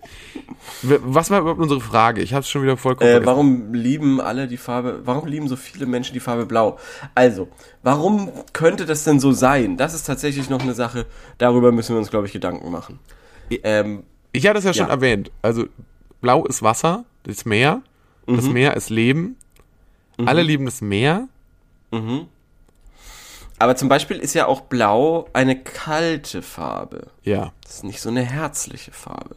[0.83, 2.21] Was war überhaupt unsere Frage?
[2.21, 5.57] Ich habe es schon wieder vollkommen Äh, warum lieben alle die Farbe, warum lieben so
[5.57, 6.79] viele Menschen die Farbe Blau?
[7.15, 7.49] Also,
[7.83, 9.77] warum könnte das denn so sein?
[9.79, 11.07] Das ist tatsächlich noch eine Sache,
[11.39, 12.99] darüber müssen wir uns, glaube ich, Gedanken machen.
[13.63, 14.93] Ähm, Ich hatte es ja schon Ja.
[14.93, 15.31] erwähnt.
[15.41, 15.65] Also
[16.21, 17.81] Blau ist Wasser, das Meer.
[18.27, 18.53] Das Mhm.
[18.53, 19.37] Meer ist Leben.
[20.27, 21.29] Alle lieben das Meer.
[23.59, 27.09] Aber zum Beispiel ist ja auch Blau eine kalte Farbe.
[27.23, 27.53] Ja.
[27.63, 29.37] Das ist nicht so eine herzliche Farbe.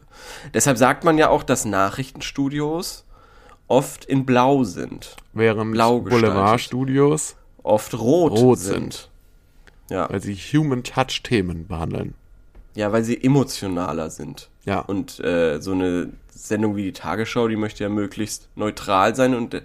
[0.53, 3.05] Deshalb sagt man ja auch, dass Nachrichtenstudios
[3.67, 5.99] oft in Blau sind, Während Blau.
[6.01, 8.93] Boulevardstudios, oft rot, Rot sind.
[8.93, 9.09] sind.
[9.89, 10.09] Ja.
[10.09, 12.13] weil sie Human Touch Themen behandeln.
[12.75, 14.49] ja, weil sie emotionaler sind.
[14.65, 14.79] Ja.
[14.79, 19.53] Und äh, so eine Sendung wie die Tagesschau, die möchte ja möglichst neutral sein und
[19.53, 19.61] äh,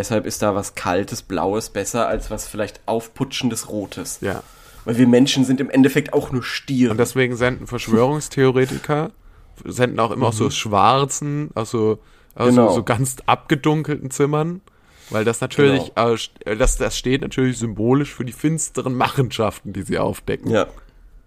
[0.00, 4.18] deshalb ist da was Kaltes, Blaues besser als was vielleicht Aufputschendes Rotes.
[4.20, 4.42] Ja.
[4.84, 6.90] Weil wir Menschen sind im Endeffekt auch nur Stiere.
[6.92, 9.10] Und deswegen senden Verschwörungstheoretiker,
[9.64, 11.98] senden auch immer aus so schwarzen, aus so,
[12.34, 12.56] aus Mhm.
[12.56, 12.68] Genau.
[12.70, 14.60] so, so ganz abgedunkelten Zimmern.
[15.10, 16.10] Weil das natürlich, Genau.
[16.12, 20.50] äh, st- das, das steht natürlich symbolisch für die finsteren Machenschaften, die sie aufdecken.
[20.50, 20.66] ja,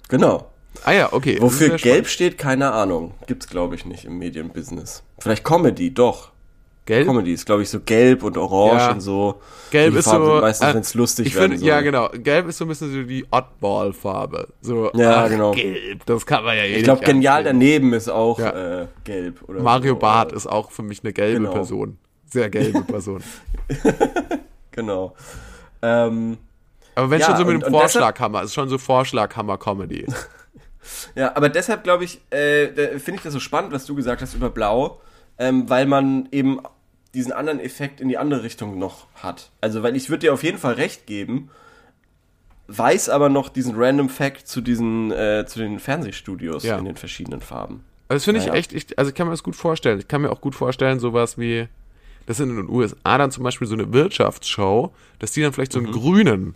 [0.08, 0.50] genau.
[0.86, 1.38] Ah ja, okay.
[1.40, 3.14] Wofür gelb steht, keine Ahnung.
[3.28, 5.04] Gibt's, glaube ich, nicht im Medienbusiness.
[5.20, 6.32] Vielleicht Comedy, doch.
[6.86, 7.08] Gelb?
[7.08, 8.92] Comedy ist, glaube ich, so gelb und orange Ja.
[8.92, 9.40] und so.
[9.72, 10.32] Gelb die ist Farben so.
[10.34, 11.68] sind meistens, äh, wenn es lustig ich find, soll.
[11.68, 12.10] Ja, genau.
[12.10, 14.50] Gelb ist so ein bisschen so die Oddball-Farbe.
[14.62, 15.52] So, Ja, ach, genau.
[15.54, 18.82] Gelb, das kann man ja eh Ich glaube, genial daneben ist auch Ja.
[18.82, 19.42] äh, gelb.
[19.48, 20.00] Oder Mario so.
[20.00, 21.54] Barth ist auch für mich eine gelbe Genau.
[21.54, 21.98] Person.
[22.26, 23.24] Sehr gelbe Person.
[24.72, 25.16] Genau.
[25.82, 26.38] Ähm,
[26.96, 30.06] Aber wenn Ja, schon so mit und- dem und deshalb- Vorschlaghammer, ist schon so Vorschlaghammer-Comedy.
[31.16, 34.34] Ja, aber deshalb glaube ich, äh, finde ich das so spannend, was du gesagt hast
[34.34, 35.00] über Blau,
[35.38, 36.60] ähm, weil man eben
[37.14, 39.52] diesen anderen Effekt in die andere Richtung noch hat.
[39.62, 41.50] Also, weil ich würde dir auf jeden Fall recht geben,
[42.68, 46.78] weiß aber noch diesen Random Fact zu diesen, äh, zu den Fernsehstudios Ja.
[46.78, 47.84] in den verschiedenen Farben.
[48.08, 48.60] Also das finde ich Naja.
[48.60, 50.00] echt, ich, also ich kann mir das gut vorstellen.
[50.00, 51.68] Ich kann mir auch gut vorstellen, sowas wie,
[52.26, 55.74] das sind in den USA dann zum Beispiel so eine Wirtschaftsshow, dass die dann vielleicht
[55.74, 56.56] so einen grünen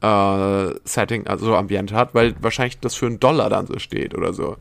[0.00, 4.14] äh, Setting, also so Ambiente hat, weil wahrscheinlich das für einen Dollar dann so steht
[4.14, 4.56] oder so.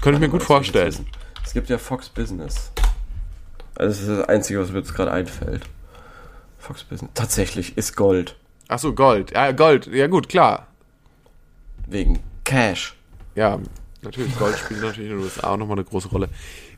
[0.00, 1.06] Könnte ich mir gut ich vorstellen.
[1.48, 2.70] Es gibt ja Fox Business.
[3.74, 5.62] Also das ist das Einzige, was mir jetzt gerade einfällt.
[6.58, 7.10] Fox Business.
[7.14, 8.36] Tatsächlich ist Gold.
[8.68, 9.30] Ach so, Gold.
[9.30, 9.86] Ja, Gold.
[9.86, 10.66] Ja gut, klar.
[11.86, 12.94] Wegen Cash.
[13.34, 13.58] Ja,
[14.02, 14.38] natürlich.
[14.38, 16.28] Gold spielt natürlich in den USA auch nochmal eine große Rolle.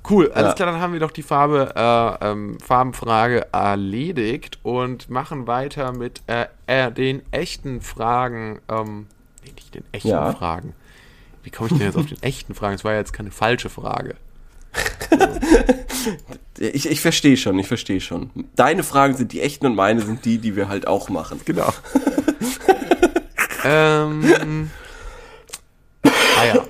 [0.09, 0.54] Cool, alles Ja.
[0.54, 6.22] klar, dann haben wir doch die Farbe, äh, ähm, Farbenfrage erledigt und machen weiter mit
[6.28, 8.61] äh, äh, den echten Fragen.
[8.68, 9.09] Ähm,
[9.44, 10.30] nee, nicht den echten Ja.
[10.30, 10.74] Fragen.
[11.42, 12.74] Wie komme ich denn jetzt auf den echten Fragen?
[12.76, 14.14] Das war ja jetzt keine falsche Frage.
[16.59, 18.30] Ich, ich verstehe schon, ich verstehe schon.
[18.54, 21.40] Deine Fragen sind die echten und meine sind die, die wir halt auch machen.
[21.46, 21.72] Genau.
[23.64, 24.70] ähm,
[26.04, 26.66] ah ja.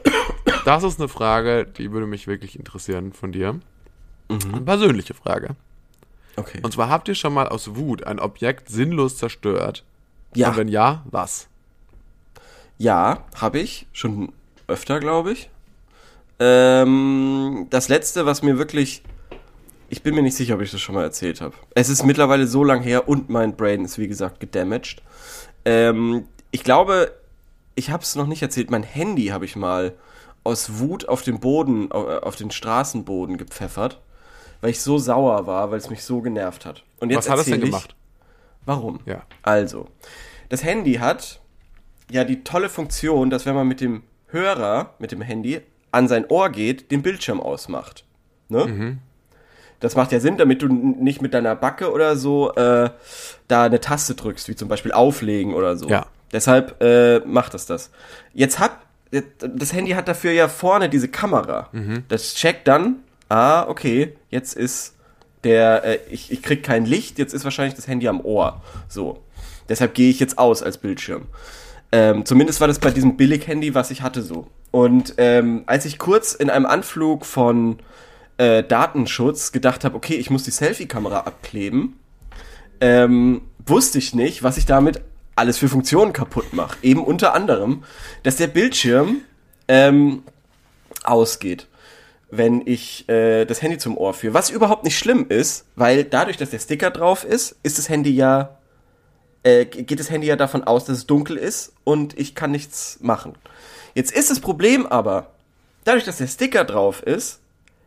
[0.64, 3.58] Das ist eine Frage, die würde mich wirklich interessieren von dir.
[4.28, 5.56] Eine persönliche Frage.
[6.36, 6.60] Okay.
[6.62, 9.84] Und zwar habt ihr schon mal aus Wut ein Objekt sinnlos zerstört?
[10.34, 11.48] ja, Und wenn ja, was?
[12.78, 13.88] ja, habe ich.
[13.92, 14.32] Schon
[14.68, 15.50] öfter, glaube ich.
[16.40, 19.02] Ähm, das letzte, was mir wirklich.
[19.92, 21.54] Ich bin mir nicht sicher, ob ich das schon mal erzählt habe.
[21.74, 25.02] Es ist mittlerweile so lang her und mein Brain ist, wie gesagt, gedamaged.
[25.64, 27.12] Ähm, ich glaube,
[27.74, 28.70] ich habe es noch nicht erzählt.
[28.70, 29.94] Mein Handy habe ich mal
[30.44, 34.00] aus Wut auf den Boden, au- auf den Straßenboden gepfeffert,
[34.60, 36.84] weil ich so sauer war, weil es mich so genervt hat.
[37.00, 37.94] Und jetzt Was hat es denn gemacht?
[38.64, 39.00] Warum?
[39.06, 39.22] Ja.
[39.42, 39.88] Also,
[40.50, 41.40] das Handy hat
[42.12, 45.60] ja die tolle Funktion, dass wenn man mit dem Hörer, mit dem Handy,
[45.92, 48.04] an sein Ohr geht, den Bildschirm ausmacht.
[48.48, 48.66] Ne?
[48.66, 48.98] Mhm.
[49.80, 52.90] Das macht ja Sinn, damit du nicht mit deiner Backe oder so äh,
[53.48, 55.88] da eine Taste drückst, wie zum Beispiel auflegen oder so.
[55.88, 56.06] Ja.
[56.32, 57.90] Deshalb äh, macht es das.
[58.34, 58.72] Jetzt hat
[59.40, 61.68] das Handy hat dafür ja vorne diese Kamera.
[61.72, 62.04] Mhm.
[62.08, 62.96] Das checkt dann,
[63.28, 64.94] ah, okay, jetzt ist
[65.42, 68.62] der, äh, ich, ich krieg kein Licht, jetzt ist wahrscheinlich das Handy am Ohr.
[68.88, 69.22] So.
[69.68, 71.26] Deshalb gehe ich jetzt aus als Bildschirm.
[71.92, 74.46] Ähm, zumindest war das bei diesem Billig-Handy, was ich hatte, so.
[74.70, 77.78] Und ähm, als ich kurz in einem Anflug von
[78.38, 81.98] äh, Datenschutz gedacht habe, okay, ich muss die Selfie-Kamera abkleben,
[82.80, 85.00] ähm, wusste ich nicht, was ich damit
[85.36, 86.78] alles für Funktionen kaputt mache.
[86.82, 87.84] Eben unter anderem,
[88.22, 89.22] dass der Bildschirm
[89.68, 90.22] ähm,
[91.02, 91.66] ausgeht,
[92.30, 94.34] wenn ich äh, das Handy zum Ohr führe.
[94.34, 98.10] Was überhaupt nicht schlimm ist, weil dadurch, dass der Sticker drauf ist, ist das Handy
[98.10, 98.56] ja
[99.42, 102.98] äh, geht das Handy ja davon aus, dass es dunkel ist und ich kann nichts
[103.00, 103.34] machen.
[103.94, 105.30] Jetzt ist das Problem aber,
[105.84, 107.40] dadurch, dass der Sticker drauf ist,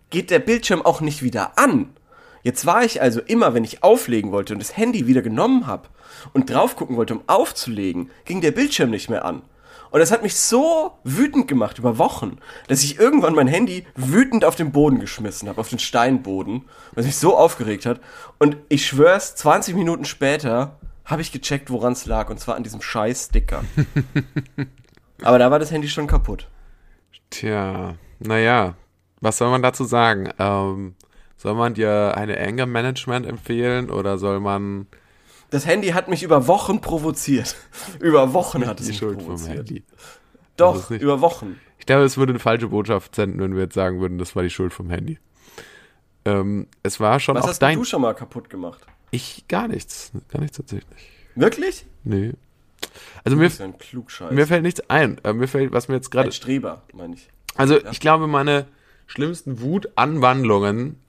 [0.10, 1.90] geht der Bildschirm auch nicht wieder an.
[2.44, 5.88] Jetzt war ich also immer, wenn ich auflegen wollte und das Handy wieder genommen habe
[6.34, 9.42] und drauf gucken wollte, um aufzulegen, ging der Bildschirm nicht mehr an.
[9.92, 14.44] Und das hat mich so wütend gemacht über Wochen, dass ich irgendwann mein Handy wütend
[14.44, 18.02] auf den Boden geschmissen habe, auf den Steinboden, was mich so aufgeregt hat.
[18.40, 22.64] Und ich schwör's, 20 Minuten später habe ich gecheckt, woran es lag, und zwar an
[22.64, 23.64] diesem scheiß Sticker.
[25.24, 26.48] Aber da war das Handy schon kaputt.
[27.30, 28.76] Tja, naja,
[29.22, 30.30] was soll man dazu sagen?
[30.38, 30.96] Ähm,
[31.38, 34.88] soll man dir eine Anger Management empfehlen oder soll man
[35.50, 37.56] Das Handy hat mich über Wochen provoziert.
[38.00, 39.70] über Wochen hat es die mich Schuld vom provoziert.
[40.58, 41.60] Doch, nicht- über Wochen.
[41.80, 44.44] Ich glaube, es würde eine falsche Botschaft senden, wenn wir jetzt sagen würden, das war
[44.44, 45.18] die Schuld vom Handy.
[46.26, 47.78] Ähm, es war schon Was hast dein.
[47.78, 48.80] du schon mal kaputt gemacht?
[49.12, 50.12] Ich gar nichts.
[50.30, 51.10] Gar nichts tatsächlich.
[51.36, 51.86] Wirklich?
[52.06, 52.34] Nee.
[53.24, 55.20] Also mir, ja mir fällt nichts ein.
[55.24, 57.30] Äh, mir fällt, was mir jetzt gerade ein Streber, meine ich.
[57.56, 58.66] Also ich glaube, meine
[59.08, 61.00] schlimmsten Wutanwandlungen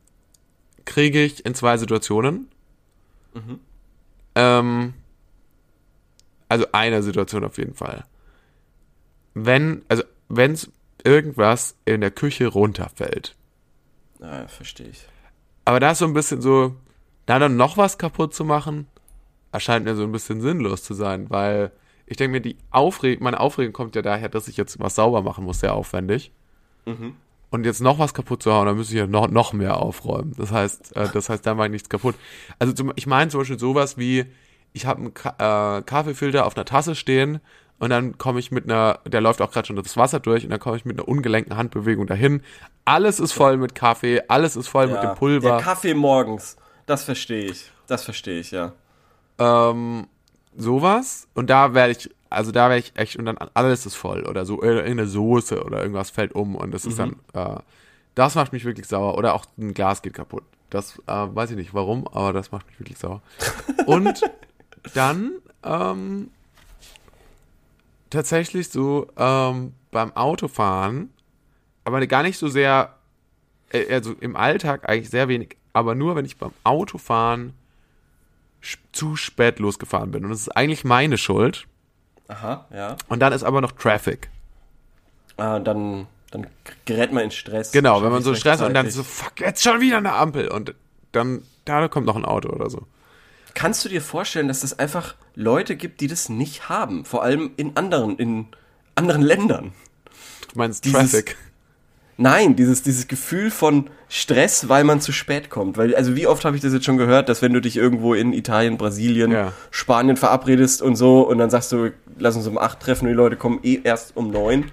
[0.85, 2.49] kriege ich in zwei Situationen.
[4.35, 4.95] Ähm,
[6.49, 8.05] also eine Situation auf jeden Fall.
[9.35, 10.59] Wenn, also wenn
[11.03, 13.35] irgendwas in der Küche runterfällt.
[14.21, 15.07] Ah, verstehe ich.
[15.65, 16.77] Aber da ist so ein bisschen so,
[17.27, 18.87] da dann noch was kaputt zu machen,
[19.55, 21.71] erscheint mir so ein bisschen sinnlos zu sein, weil
[22.07, 25.23] ich denke mir, die Aufregung, meine Aufregung kommt ja daher, dass ich jetzt was sauber
[25.23, 26.33] machen muss, sehr aufwendig.
[27.51, 30.35] Und jetzt noch was kaputt zu hauen, dann müsste ich ja noch, noch mehr aufräumen.
[30.37, 32.17] Das heißt, äh, das heißt, da mache ich nichts kaputt.
[32.59, 34.27] Also zum, ich meine zum Beispiel sowas wie,
[34.73, 37.41] ich habe einen Ka äh, Kaffeefilter auf einer Tasse stehen
[37.79, 40.51] und dann komme ich mit einer, der läuft auch gerade schon das Wasser durch und
[40.51, 42.43] dann komme ich mit einer ungelenken Handbewegung dahin.
[42.85, 45.59] Alles ist voll mit Kaffee, alles ist voll mit dem Der Pulver.
[45.59, 46.57] Kaffee morgens.
[46.87, 47.71] Das verstehe ich.
[47.87, 48.73] Das verstehe ich, ja.
[49.39, 50.07] Ähm,
[50.57, 51.29] sowas.
[51.35, 54.45] Und da werde ich also da wäre ich echt, und dann alles ist voll oder
[54.45, 57.61] so, äh, irgendeine Soße oder irgendwas fällt um und das ist dann, äh,
[58.15, 59.17] das macht mich wirklich sauer.
[59.17, 60.45] Oder auch ein Glas geht kaputt.
[60.71, 63.23] Das äh, weiß ich nicht warum, aber das macht mich wirklich sauer.
[63.87, 64.23] Und
[64.95, 66.31] dann ähm,
[68.11, 71.11] tatsächlich so ähm, beim Autofahren,
[71.85, 72.97] aber gar nicht so sehr,
[73.71, 77.53] äh, also im Alltag eigentlich sehr wenig, aber nur wenn ich beim Autofahren
[78.93, 80.25] zu spät losgefahren bin.
[80.25, 81.67] Und das ist eigentlich meine Schuld.
[82.29, 82.97] Aha, ja.
[83.09, 84.31] Und dann ist aber noch Traffic.
[85.37, 86.47] Ah, dann, dann
[86.85, 87.73] gerät man in Stress.
[87.73, 90.49] Genau, wenn man so Stress und dann so, fuck, jetzt schon wieder eine Ampel.
[90.49, 90.75] Und
[91.13, 92.87] dann, da kommt noch ein Auto oder so.
[93.55, 97.05] Kannst du dir vorstellen, dass es einfach Leute gibt, die das nicht haben?
[97.05, 98.47] Vor allem in anderen, in
[98.95, 99.73] anderen Ländern.
[100.53, 101.37] Du meinst Dieses- Traffic.
[102.17, 105.77] Nein, dieses, dieses Gefühl von Stress, weil man zu spät kommt.
[105.77, 108.15] Weil, also wie oft habe ich das jetzt schon gehört, dass wenn du dich irgendwo
[108.15, 109.53] in Italien, Brasilien, Ja.
[109.71, 113.17] Spanien verabredest und so und dann sagst du, lass uns um acht treffen und die
[113.17, 114.67] Leute kommen eh erst um neun.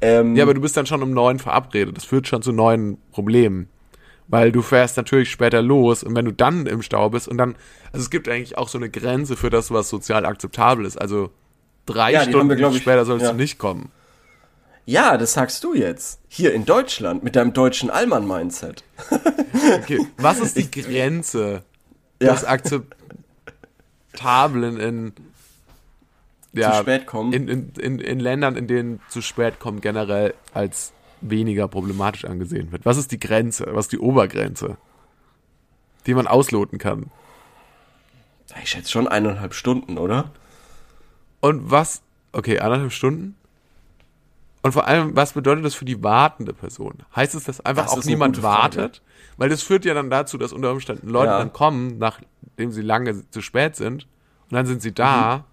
[0.00, 1.96] Ähm, Ja, aber du bist dann schon um neun verabredet.
[1.96, 3.68] Das führt schon zu neuen Problemen.
[4.28, 7.54] Weil du fährst natürlich später los und wenn du dann im Stau bist und dann,
[7.92, 11.00] also es gibt eigentlich auch so eine Grenze für das, was sozial akzeptabel ist.
[11.00, 11.30] Also
[11.86, 13.30] drei Ja, Stunden wir, ich, später sollst ja.
[13.30, 13.90] du nicht kommen.
[14.86, 16.20] Ja, das sagst du jetzt.
[16.28, 18.82] Hier in Deutschland mit deinem deutschen Allmann-Mindset.
[19.82, 20.06] Okay.
[20.18, 21.62] Was ist die Grenze
[22.22, 22.32] Ja.
[22.32, 22.44] des
[24.12, 25.12] Akzeptablen in,
[26.52, 27.32] ja, Zu spät kommen.
[27.32, 32.70] In, in, in, in Ländern, in denen zu spät kommen, generell als weniger problematisch angesehen
[32.70, 32.84] wird?
[32.84, 33.66] Was ist die Grenze?
[33.70, 34.76] Was ist die Obergrenze,
[36.06, 37.10] die man ausloten kann?
[38.62, 40.30] Ich schätze schon eineinhalb Stunden, oder?
[41.40, 43.36] Und was, okay, anderthalb Stunden?
[44.66, 46.94] Und vor allem, was bedeutet das für die wartende Person?
[47.14, 49.00] Heißt es, dass einfach Das auch niemand wartet?
[49.36, 51.38] Weil das führt ja dann dazu, dass unter Umständen Leute Ja.
[51.38, 54.08] dann kommen, nachdem sie lange zu spät sind,
[54.50, 55.44] und dann sind sie da,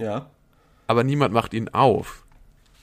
[0.00, 0.30] Ja.
[0.88, 2.24] aber niemand macht ihnen auf.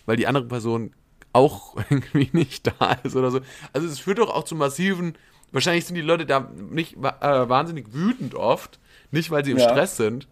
[0.05, 0.93] Weil die andere Person
[1.33, 3.41] auch irgendwie nicht da ist oder so.
[3.73, 5.15] Also es führt doch auch zu massiven,
[5.51, 8.79] wahrscheinlich sind die Leute da nicht äh, wahnsinnig wütend oft,
[9.11, 9.67] nicht weil sie im Ja.
[9.67, 10.29] Stress sind,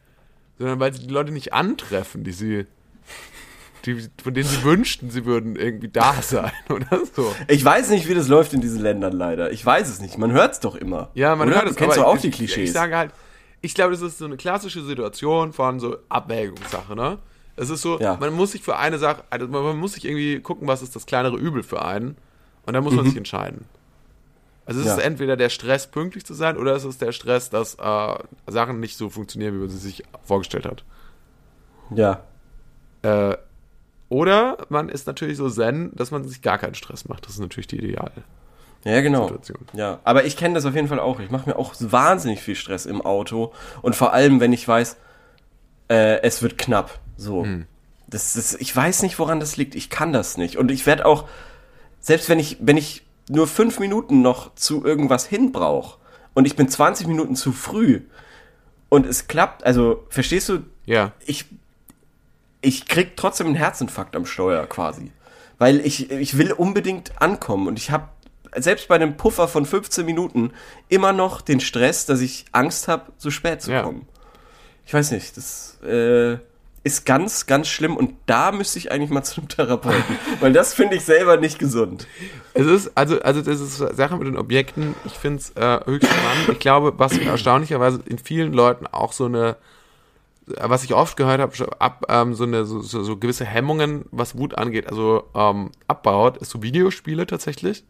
[0.60, 2.68] sondern weil sie die Leute nicht antreffen, die sie,
[3.86, 7.34] die, von denen sie wünschten, sie würden irgendwie da sein oder so.
[7.48, 9.52] Ich weiß nicht, wie das läuft in diesen Ländern leider.
[9.52, 10.18] Ich weiß es nicht.
[10.18, 11.10] Man hört es doch immer.
[11.14, 11.58] Ja, man Oder?
[11.58, 11.76] hört es.
[11.76, 12.70] Du kennst doch auch ich, die Klischees.
[12.70, 13.12] Ich sage halt,
[13.62, 17.18] ich glaube, das ist so eine klassische Situation von so Abwägungssache, ne?
[17.58, 18.18] Es ist so, Ja.
[18.20, 21.06] man muss sich für eine Sache, also man muss sich irgendwie gucken, was ist das
[21.06, 22.18] kleinere Übel für einen.
[22.66, 23.66] Und dann muss man sich entscheiden.
[24.66, 24.90] Also es Mhm.
[24.90, 24.98] Ja.
[24.98, 28.16] ist entweder der Stress, pünktlich zu sein, oder es ist der Stress, dass äh,
[28.48, 30.84] Sachen nicht so funktionieren, wie man sie sich vorgestellt hat.
[31.92, 32.22] ja.
[33.04, 33.38] Äh,
[34.10, 37.26] oder man ist natürlich so zen, dass man sich gar keinen Stress macht.
[37.26, 38.12] Das ist natürlich die ideale
[38.84, 39.24] Ja, genau.
[39.28, 39.60] Situation.
[39.74, 41.20] Ja, aber ich kenne das auf jeden Fall auch.
[41.20, 44.98] Ich mache mir auch wahnsinnig viel Stress im Auto und vor allem, wenn ich weiß,
[45.90, 47.00] äh, es wird knapp.
[47.18, 47.44] So.
[47.44, 47.66] Hm.
[48.08, 49.74] Das, das, ich weiß nicht, woran das liegt.
[49.76, 50.58] Ich kann das nicht.
[50.58, 51.28] Und ich werde auch,
[52.00, 55.98] selbst wenn ich, wenn ich nur fünf Minuten noch zu irgendwas hin brauche
[56.36, 58.02] und ich bin 20 Minuten zu früh
[58.90, 61.14] und es klappt, also verstehst du, Ja.
[61.26, 61.46] ich,
[62.66, 65.12] ich krieg trotzdem einen Herzinfarkt am Steuer quasi.
[65.58, 68.10] Weil ich, ich will unbedingt ankommen und ich habe
[68.58, 70.52] selbst bei einem Puffer von 15 Minuten
[70.90, 73.84] immer noch den Stress, dass ich Angst habe, zu spät zu Ja.
[73.84, 74.08] kommen.
[74.86, 76.38] Ich weiß nicht, das äh,
[76.84, 80.04] ist ganz, ganz schlimm und da müsste ich eigentlich mal zu einem Therapeuten,
[80.40, 82.06] weil das finde ich selber nicht gesund.
[82.54, 86.08] Es ist, also, also das ist Sache mit den Objekten, ich finde es äh, höchst
[86.10, 86.50] spannend.
[86.52, 89.56] Ich glaube, was erstaunlicherweise in vielen Leuten auch so eine,
[90.48, 94.38] was ich oft gehört habe, ab ähm, so eine so, so, so gewisse Hemmungen, was
[94.38, 97.84] Wut angeht, also ähm, abbaut, ist so Videospiele tatsächlich.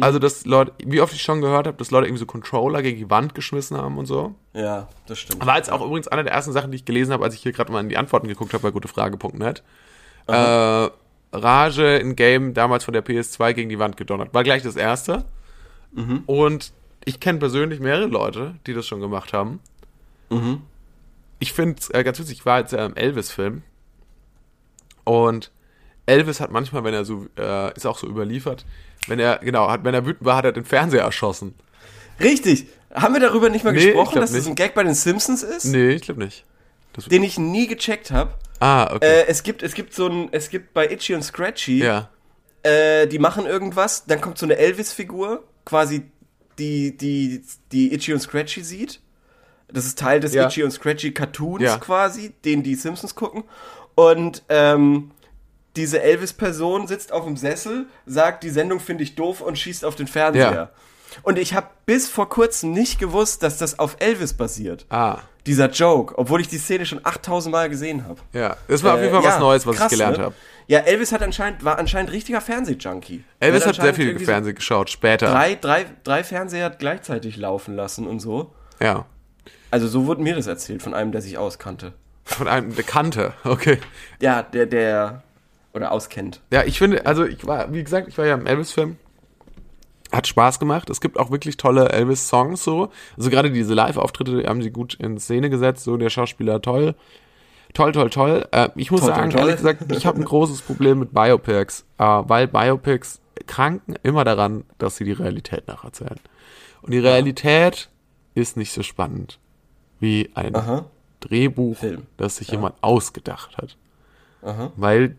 [0.00, 2.98] Also, dass Leute, wie oft ich schon gehört habe, dass Leute irgendwie so Controller gegen
[2.98, 4.34] die Wand geschmissen haben und so.
[4.52, 5.46] Ja, das stimmt.
[5.46, 7.52] War jetzt auch übrigens eine der ersten Sachen, die ich gelesen habe, als ich hier
[7.52, 9.62] gerade mal in die Antworten geguckt habe bei gutefrage.net.
[10.26, 10.88] Äh,
[11.32, 14.34] Rage in Game damals von der PS2 gegen die Wand gedonnert.
[14.34, 15.24] War gleich das erste.
[16.26, 16.72] Und
[17.04, 19.60] ich kenne persönlich mehrere Leute, die das schon gemacht haben.
[21.38, 23.62] Ich finde es äh, ganz witzig, ich war jetzt äh, im Elvis-Film.
[25.04, 25.50] Und
[26.06, 28.64] Elvis hat manchmal, wenn er so, äh, ist auch so überliefert,
[29.06, 31.54] wenn er, genau, hat, wenn er wütend war, hat er den Fernseher erschossen.
[32.20, 32.66] Richtig.
[32.92, 34.48] Haben wir darüber nicht mal Nee, gesprochen, dass das nicht.
[34.48, 35.66] ein Gag bei den Simpsons ist?
[35.66, 36.44] Nee, ich glaube nicht.
[37.10, 38.34] Den ich nie gecheckt habe.
[38.60, 39.06] Ah, okay.
[39.06, 42.08] Äh, es gibt, es gibt so ein, es gibt bei Itchy und Scratchy, ja.
[42.64, 46.10] äh, die machen irgendwas, dann kommt so eine Elvis-Figur, quasi
[46.58, 49.00] die, die, die Itchy und Scratchy sieht.
[49.72, 50.46] Das ist Teil des Ja.
[50.46, 51.76] Itchy und Scratchy Cartoons Ja.
[51.78, 53.44] quasi, den die Simpsons gucken.
[53.94, 55.10] Und ähm,
[55.76, 59.94] diese Elvis-Person sitzt auf dem Sessel, sagt, die Sendung finde ich doof und schießt auf
[59.96, 60.52] den Fernseher.
[60.52, 60.70] Ja.
[61.22, 64.86] Und ich habe bis vor kurzem nicht gewusst, dass das auf Elvis basiert.
[64.90, 65.18] Ah.
[65.46, 68.20] dieser Joke, obwohl ich die Szene schon 8000 Mal gesehen habe.
[68.34, 70.24] Ja, das war auf jeden Fall Äh, was ja, Neues, was krass, ich gelernt ne?
[70.24, 70.34] habe.
[70.66, 73.24] Ja, Elvis hat anscheinend, war anscheinend richtiger Fernsehjunkie.
[73.40, 75.30] Elvis Der hat sehr viel irgendwie so Fernsehen geschaut, später.
[75.30, 78.52] Drei, drei, drei Fernseher gleichzeitig laufen lassen und so.
[78.78, 79.06] Ja.
[79.70, 81.92] Also so wurde mir das erzählt von einem, der sich auskannte.
[82.24, 83.78] Von einem Bekannter, okay.
[84.20, 85.22] Ja, der, der,
[85.72, 86.40] oder auskennt.
[86.50, 88.96] Ja, ich finde, also ich war, wie gesagt, ich war ja im Elvis-Film.
[90.12, 90.88] Hat Spaß gemacht.
[90.88, 92.90] Es gibt auch wirklich tolle Elvis-Songs so.
[93.18, 95.84] Also gerade diese Live-Auftritte die haben sie gut in Szene gesetzt.
[95.84, 96.94] So der Schauspieler toll.
[97.74, 98.46] Toll, toll, toll.
[98.50, 99.40] Äh, ich muss Toll, sagen, toll.
[99.40, 104.64] ehrlich gesagt, ich habe ein großes Problem mit Biopics, äh, weil Biopics kranken immer daran,
[104.78, 106.18] dass sie die Realität nacherzählen.
[106.80, 107.90] Und die Realität
[108.34, 109.38] ist nicht so spannend
[110.00, 110.84] wie ein Aha.
[111.20, 112.02] Drehbuch, Film.
[112.16, 113.76] das sich jemand ausgedacht hat.
[114.42, 114.72] Aha.
[114.76, 115.16] Weil,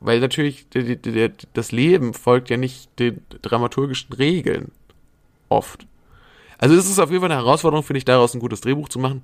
[0.00, 4.72] weil natürlich die, die, das Leben folgt ja nicht den dramaturgischen Regeln.
[5.48, 5.86] Oft.
[6.58, 8.98] Also es ist auf jeden Fall eine Herausforderung, finde ich, daraus ein gutes Drehbuch zu
[8.98, 9.22] machen.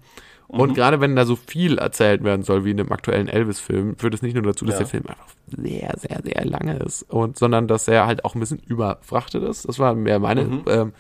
[0.49, 0.61] Mhm.
[0.61, 4.15] Und gerade wenn da so viel erzählt werden soll, wie in dem aktuellen Elvis-Film, führt
[4.15, 4.79] es nicht nur dazu, dass Ja.
[4.81, 8.41] der Film einfach sehr, sehr, sehr lange ist, und, sondern dass er halt auch ein
[8.41, 9.67] bisschen überfrachtet ist.
[9.69, 10.63] Das war mehr meine, Mhm.
[10.69, 10.93] ähm,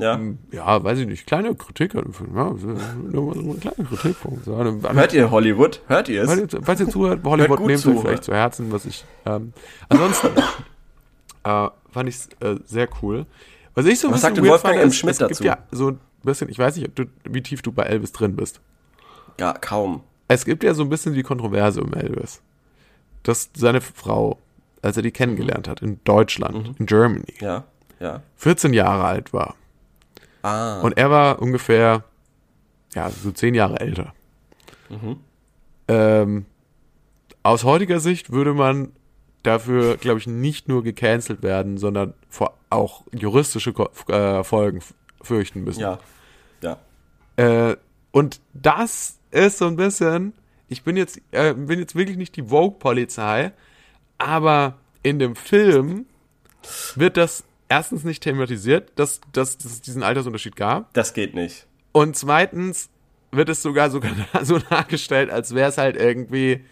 [0.00, 0.20] Ja.
[0.52, 1.94] ja, weiß ich nicht, kleine Kritik.
[1.94, 4.46] Ja, nur so ein kleiner Kritikpunkt.
[4.46, 5.80] Hört ihr Hollywood?
[5.86, 6.28] Hört ihr es?
[6.28, 7.90] Falls ihr, falls ihr zuhört, Hollywood nehmt zu.
[7.94, 9.04] euch vielleicht zu Herzen, was ich.
[9.26, 9.52] Ähm,
[9.88, 10.28] ansonsten
[11.44, 13.26] äh, fand ich es äh, sehr cool.
[13.74, 14.92] Was ich so ein Was bisschen sagt denn weird Wolfgang fand, M.
[14.92, 15.44] Schmidt es gibt dazu?
[15.44, 18.34] ja so ein bisschen, ich weiß nicht, ob du, wie tief du bei Elvis drin
[18.36, 18.60] bist.
[19.38, 20.02] Ja, kaum.
[20.26, 22.42] Es gibt ja so ein bisschen die Kontroverse um Elvis.
[23.22, 24.38] Dass seine Frau,
[24.82, 27.64] als er die kennengelernt hat, in Deutschland, in Germany, Ja,
[28.00, 28.22] ja.
[28.36, 29.54] 14 Jahre alt war.
[30.42, 30.80] Ah.
[30.80, 32.04] Und er war ungefähr,
[32.94, 34.14] ja, so zehn Jahre älter.
[35.88, 36.46] Ähm,
[37.42, 38.92] aus heutiger Sicht würde man
[39.42, 42.14] dafür, glaube ich, nicht nur gecancelt werden, sondern
[42.70, 43.72] auch juristische
[44.08, 44.80] äh, Folgen
[45.22, 45.80] fürchten müssen.
[45.80, 45.98] ja.
[46.60, 46.78] Ja.
[47.36, 47.76] Äh,
[48.10, 50.32] und das ist so ein bisschen,
[50.68, 53.52] ich bin jetzt, äh, bin jetzt wirklich nicht die Vogue-Polizei,
[54.18, 56.06] aber in dem Film
[56.96, 60.92] wird das erstens nicht thematisiert, dass, dass, dass es diesen Altersunterschied gab.
[60.94, 61.66] Das geht nicht.
[61.92, 62.88] Und zweitens
[63.30, 66.64] wird es sogar sogar so dargestellt, als wäre es halt irgendwie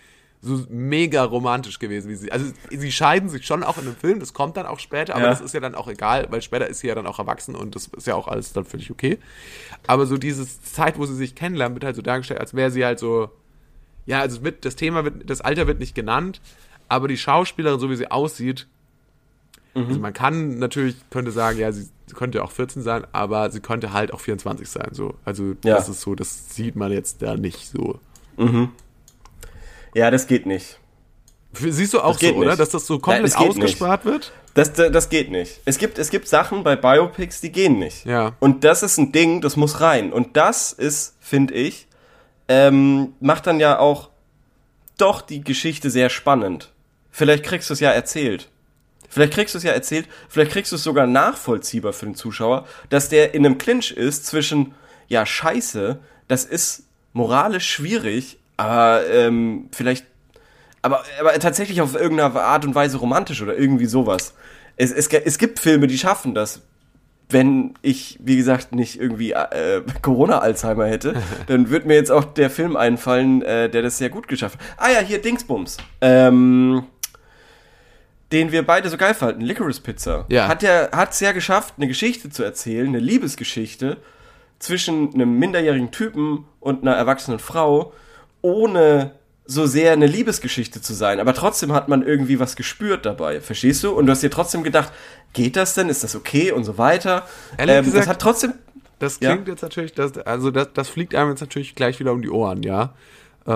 [0.43, 2.31] so mega romantisch gewesen, wie sie.
[2.31, 5.25] Also sie scheiden sich schon auch in dem Film, das kommt dann auch später, aber
[5.25, 5.31] Ja.
[5.31, 7.75] das ist ja dann auch egal, weil später ist sie ja dann auch erwachsen und
[7.75, 9.19] das ist ja auch alles dann völlig okay.
[9.87, 12.85] Aber so diese Zeit, wo sie sich kennenlernen, wird halt so dargestellt, als wäre sie
[12.85, 13.31] halt so.
[14.05, 16.41] Ja, also wird, das Thema wird, das Alter wird nicht genannt,
[16.89, 18.69] aber die Schauspielerin, so wie sie aussieht,
[19.77, 23.93] also man kann natürlich, könnte sagen, ja, sie könnte auch 14 sein, aber sie könnte
[23.93, 25.15] halt auch 24 sein, so.
[25.25, 25.75] Also Ja.
[25.77, 28.01] das ist so, das sieht man jetzt da nicht so.
[29.95, 30.79] Ja, das geht nicht.
[31.55, 32.49] Siehst du auch so, oder?
[32.51, 32.61] nicht.
[32.61, 33.57] Dass das so Nein, komplett das geht nicht.
[33.59, 34.33] ausgespart wird?
[34.55, 35.61] Das, das, das geht nicht.
[35.65, 38.05] Es gibt, es gibt Sachen bei Biopics, die gehen nicht.
[38.05, 38.33] Ja.
[38.41, 40.13] Und das ist ein Ding, das muss rein.
[40.13, 41.87] Und das ist, finde ich,
[42.49, 44.11] ähm, macht dann ja auch
[44.99, 46.73] doch die Geschichte sehr spannend.
[47.11, 48.51] Vielleicht kriegst du es ja erzählt.
[49.09, 52.67] Vielleicht kriegst du es ja erzählt, vielleicht kriegst du es sogar nachvollziehbar für den Zuschauer,
[52.91, 54.75] dass der in einem Clinch ist zwischen,
[55.09, 60.07] ja, scheiße, das ist moralisch schwierig, aber ähm, vielleicht
[60.87, 64.35] aber, aber tatsächlich auf irgendeine Art und Weise romantisch oder irgendwie sowas.
[64.77, 66.63] Es, es, es gibt Filme, die schaffen das.
[67.29, 71.15] Wenn ich, wie gesagt, nicht irgendwie äh, Corona-Alzheimer hätte,
[71.49, 74.67] dann würde mir jetzt auch der Film einfallen, äh, der das sehr gut geschafft hat.
[74.77, 75.79] Ah ja, hier Dingsbums.
[76.01, 76.85] Ähm,
[78.33, 80.25] den wir beide so geil fanden, Licorice Pizza.
[80.29, 80.49] Ja.
[80.49, 83.99] Hat er hat's ja geschafft, eine Geschichte zu erzählen, eine Liebesgeschichte
[84.59, 87.93] zwischen einem minderjährigen Typen und einer erwachsenen Frau,
[88.43, 89.13] ohne
[89.45, 91.21] so sehr eine Liebesgeschichte zu sein.
[91.21, 93.41] Aber trotzdem hat man irgendwie was gespürt dabei.
[93.41, 93.93] Verstehst du?
[93.93, 94.93] Und du hast dir trotzdem gedacht,
[95.35, 95.89] geht das denn?
[95.89, 96.51] Ist das okay?
[96.51, 97.25] Und so weiter.
[97.57, 98.55] Ehrlich Ähm, das gesagt- hat trotzdem.
[98.99, 99.33] Das Ja.
[99.35, 102.31] klingt jetzt natürlich, das, also das, das fliegt einem jetzt natürlich gleich wieder um die
[102.31, 102.95] Ohren, ja.
[103.47, 103.51] Äh,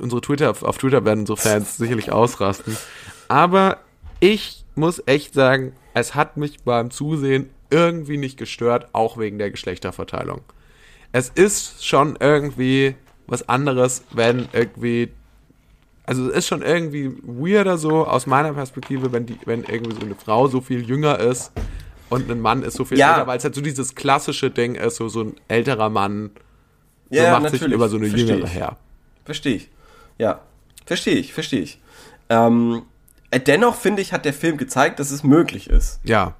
[0.00, 2.76] unsere Twitter, auf Twitter werden unsere Fans sicherlich ausrasten.
[3.28, 3.78] Aber
[4.20, 9.50] ich muss echt sagen, es hat mich beim Zusehen irgendwie nicht gestört, auch wegen der
[9.50, 10.40] Geschlechterverteilung.
[11.12, 12.94] Es ist schon irgendwie
[13.26, 15.10] was anderes, wenn irgendwie
[16.04, 20.00] also es ist schon irgendwie weirder so aus meiner Perspektive, wenn die, wenn irgendwie so
[20.06, 21.52] eine Frau so viel jünger ist
[22.08, 23.10] und ein Mann ist so viel Ja.
[23.10, 26.30] älter, weil es halt so dieses klassische Ding ist, so, so ein älterer Mann
[27.10, 27.74] so Ja, macht sich natürlich.
[27.76, 28.54] über so eine Versteh jüngere ich.
[28.54, 28.78] her.
[29.26, 29.70] Verstehe ich.
[30.16, 30.40] Ja.
[30.86, 31.78] Verstehe ich, verstehe ich.
[32.30, 32.97] Ähm, äh,
[33.32, 36.00] dennoch finde ich, hat der Film gezeigt, dass es möglich ist.
[36.04, 36.34] Ja.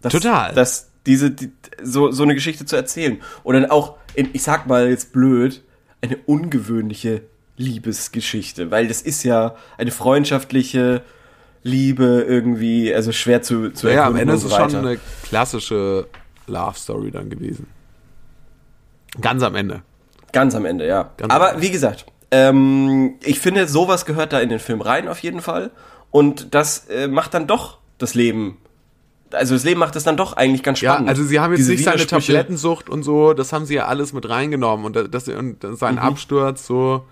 [0.00, 0.54] Dass, Total.
[0.54, 1.52] Dass diese, die,
[1.82, 3.20] so, so eine Geschichte zu erzählen.
[3.42, 5.62] Und dann auch, in, ich sag mal jetzt blöd,
[6.00, 7.22] eine ungewöhnliche
[7.56, 8.70] Liebesgeschichte.
[8.70, 11.02] Weil das ist ja eine freundschaftliche
[11.62, 16.08] Liebe irgendwie, also schwer zu, zu Ja, am Ende ist es schon eine klassische
[16.46, 17.68] Love Story dann gewesen.
[19.20, 19.82] Ganz am Ende.
[20.32, 21.10] Ganz am Ende, ja.
[21.16, 25.06] Ganz Aber am wie gesagt, ähm, ich finde, sowas gehört da in den Film rein
[25.06, 25.70] auf jeden Fall.
[26.12, 28.58] Und das äh, macht dann doch das Leben.
[29.32, 31.08] Also das Leben macht es dann doch eigentlich ganz Ja, spannend.
[31.08, 32.06] also sie haben jetzt Diese nicht seine.
[32.06, 36.00] Tablettensucht und so, das haben sie ja alles mit reingenommen und das und sein Mhm.
[36.00, 37.06] Absturz so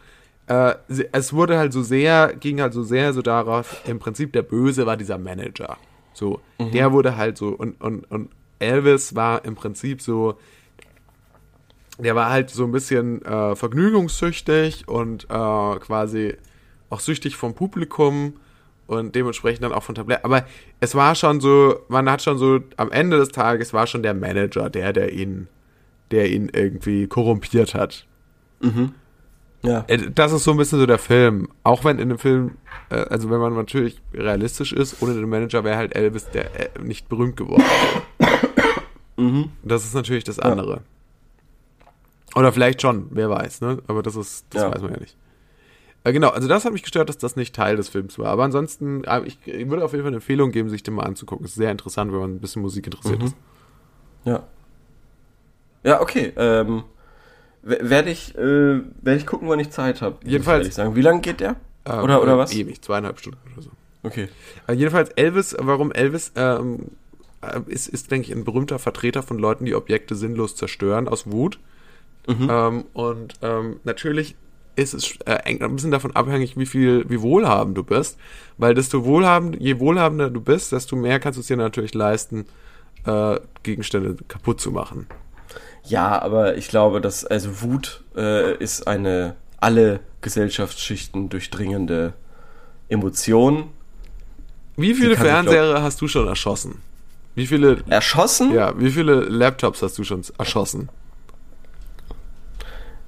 [0.46, 0.74] äh,
[1.12, 4.84] es wurde halt so sehr, ging halt so sehr so darauf, im Prinzip der Böse
[4.84, 5.76] war dieser Manager.
[6.12, 6.72] So, Mhm.
[6.72, 10.34] der wurde halt so und, und, und Elvis war im Prinzip so,
[11.98, 15.28] der war halt so ein bisschen äh, vergnügungssüchtig und äh,
[15.78, 16.34] quasi
[16.90, 18.34] auch süchtig vom Publikum
[18.90, 20.24] und dementsprechend dann auch von Tabletten.
[20.24, 20.44] Aber
[20.80, 24.14] es war schon so, man hat schon so, am Ende des Tages war schon der
[24.14, 25.46] Manager, der, der ihn,
[26.10, 28.06] der ihn irgendwie korrumpiert hat.
[29.62, 29.84] Ja.
[29.86, 31.48] Äh, Das ist so ein bisschen so der Film.
[31.62, 32.56] Auch wenn in dem Film,
[32.90, 36.82] äh, also wenn man natürlich realistisch ist, ohne den Manager wäre halt Elvis der äh,
[36.82, 37.62] nicht berühmt geworden.
[39.62, 40.80] Das ist natürlich das andere.
[42.34, 43.78] Oder vielleicht schon, wer weiß, ne?
[43.86, 44.72] Aber das ist, das Ja.
[44.74, 45.16] weiß man ja nicht.
[46.04, 48.28] Äh, genau, also das hat mich gestört, dass das nicht Teil des Films war.
[48.28, 51.02] Aber ansonsten, äh, ich, ich würde auf jeden Fall eine Empfehlung geben, sich den mal
[51.04, 51.44] anzugucken.
[51.44, 53.36] ist sehr interessant, wenn man ein bisschen Musik interessiert ist.
[54.24, 54.44] Ja.
[55.82, 56.32] Ja, okay.
[56.36, 56.84] Ähm,
[57.62, 60.16] werde ich, äh, werde ich gucken, wann ich Zeit habe.
[60.24, 60.94] Jedenfalls- Ich sagen.
[60.96, 61.56] Wie lange geht der?
[61.84, 62.52] Äh, oder, oder was?
[62.54, 63.70] Ewig, zweieinhalb Stunden oder so.
[64.02, 64.28] Okay.
[64.66, 66.86] Äh, jedenfalls Elvis, warum Elvis ähm,
[67.42, 71.30] äh, ist, ist, denke ich, ein berühmter Vertreter von Leuten, die Objekte sinnlos zerstören aus
[71.30, 71.58] Wut.
[72.28, 74.36] Ähm, und ähm, natürlich
[74.80, 78.18] ist es äh, ein bisschen davon abhängig, wie viel, wie wohlhabend du bist.
[78.58, 82.46] Weil desto wohlhabend, je wohlhabender du bist, desto mehr kannst du es dir natürlich leisten,
[83.06, 85.06] äh, Gegenstände kaputt zu machen.
[85.84, 92.14] Ja, aber ich glaube, dass also Wut äh, ist eine alle Gesellschaftsschichten durchdringende
[92.88, 93.70] Emotion.
[94.76, 96.82] Wie viele Fernseher hast du schon erschossen?
[97.34, 98.52] Wie viele, Erschossen?
[98.52, 100.88] ja, wie viele Laptops hast du schon erschossen?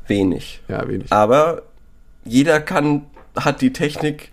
[0.07, 0.62] Wenig.
[0.68, 1.12] Ja, wenig.
[1.12, 1.62] Aber
[2.24, 4.30] jeder kann, hat die Technik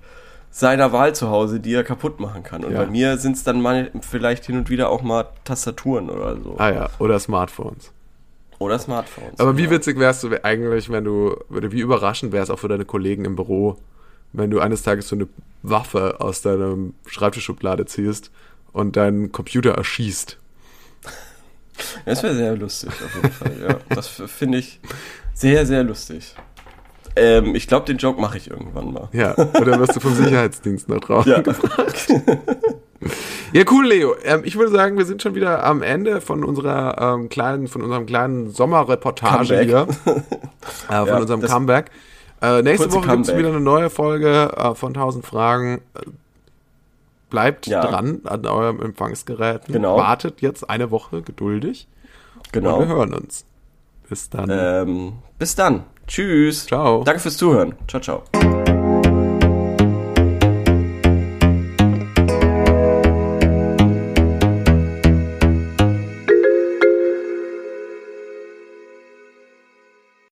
[0.51, 2.63] seiner Wahl zu Hause, die er kaputt machen kann.
[2.63, 2.79] Und Ja.
[2.83, 6.55] bei mir sind es dann mal vielleicht hin und wieder auch mal Tastaturen oder so.
[6.57, 7.91] Ah ja, oder Smartphones.
[8.57, 9.39] Oder Smartphones.
[9.39, 9.69] Aber wie Ja.
[9.69, 13.25] witzig wärst du eigentlich, wenn du, oder wie überraschend wäre es auch für deine Kollegen
[13.25, 13.77] im Büro,
[14.33, 15.27] wenn du eines Tages so eine
[15.61, 18.31] Waffe aus deiner Schreibtischschublade ziehst
[18.73, 20.38] und deinen Computer erschießt.
[22.05, 23.51] Das wäre sehr lustig, auf jeden Fall.
[23.69, 24.79] Ja, das finde ich
[25.33, 26.35] sehr, sehr lustig.
[27.15, 29.09] Ähm, ich glaube, den Joke mache ich irgendwann mal.
[29.11, 31.41] Ja, oder wirst du vom Sicherheitsdienst noch drauf Ja.
[31.41, 32.07] gefragt.
[33.53, 34.15] Ja, cool, Leo.
[34.23, 37.81] Ähm, ich würde sagen, wir sind schon wieder am Ende von unserer ähm, kleinen, von
[37.81, 39.87] unserem kleinen Sommerreportage hier.
[40.87, 41.89] Äh, von Ja, unserem Comeback.
[42.41, 45.81] Äh, nächste Woche gibt es wieder eine neue Folge äh, von 1000 Fragen.
[47.29, 47.81] Bleibt Ja.
[47.81, 49.65] dran an eurem Empfangsgerät.
[49.67, 49.97] Genau.
[49.97, 51.87] Wartet jetzt eine Woche geduldig.
[52.35, 52.85] Und wir Genau.
[52.85, 53.45] hören uns.
[54.09, 54.49] Bis dann.
[54.51, 55.83] Ähm, bis dann.
[56.07, 56.65] Tschüss.
[56.65, 57.03] Ciao.
[57.03, 57.75] Danke fürs Zuhören.
[57.87, 58.78] Ciao, ciao.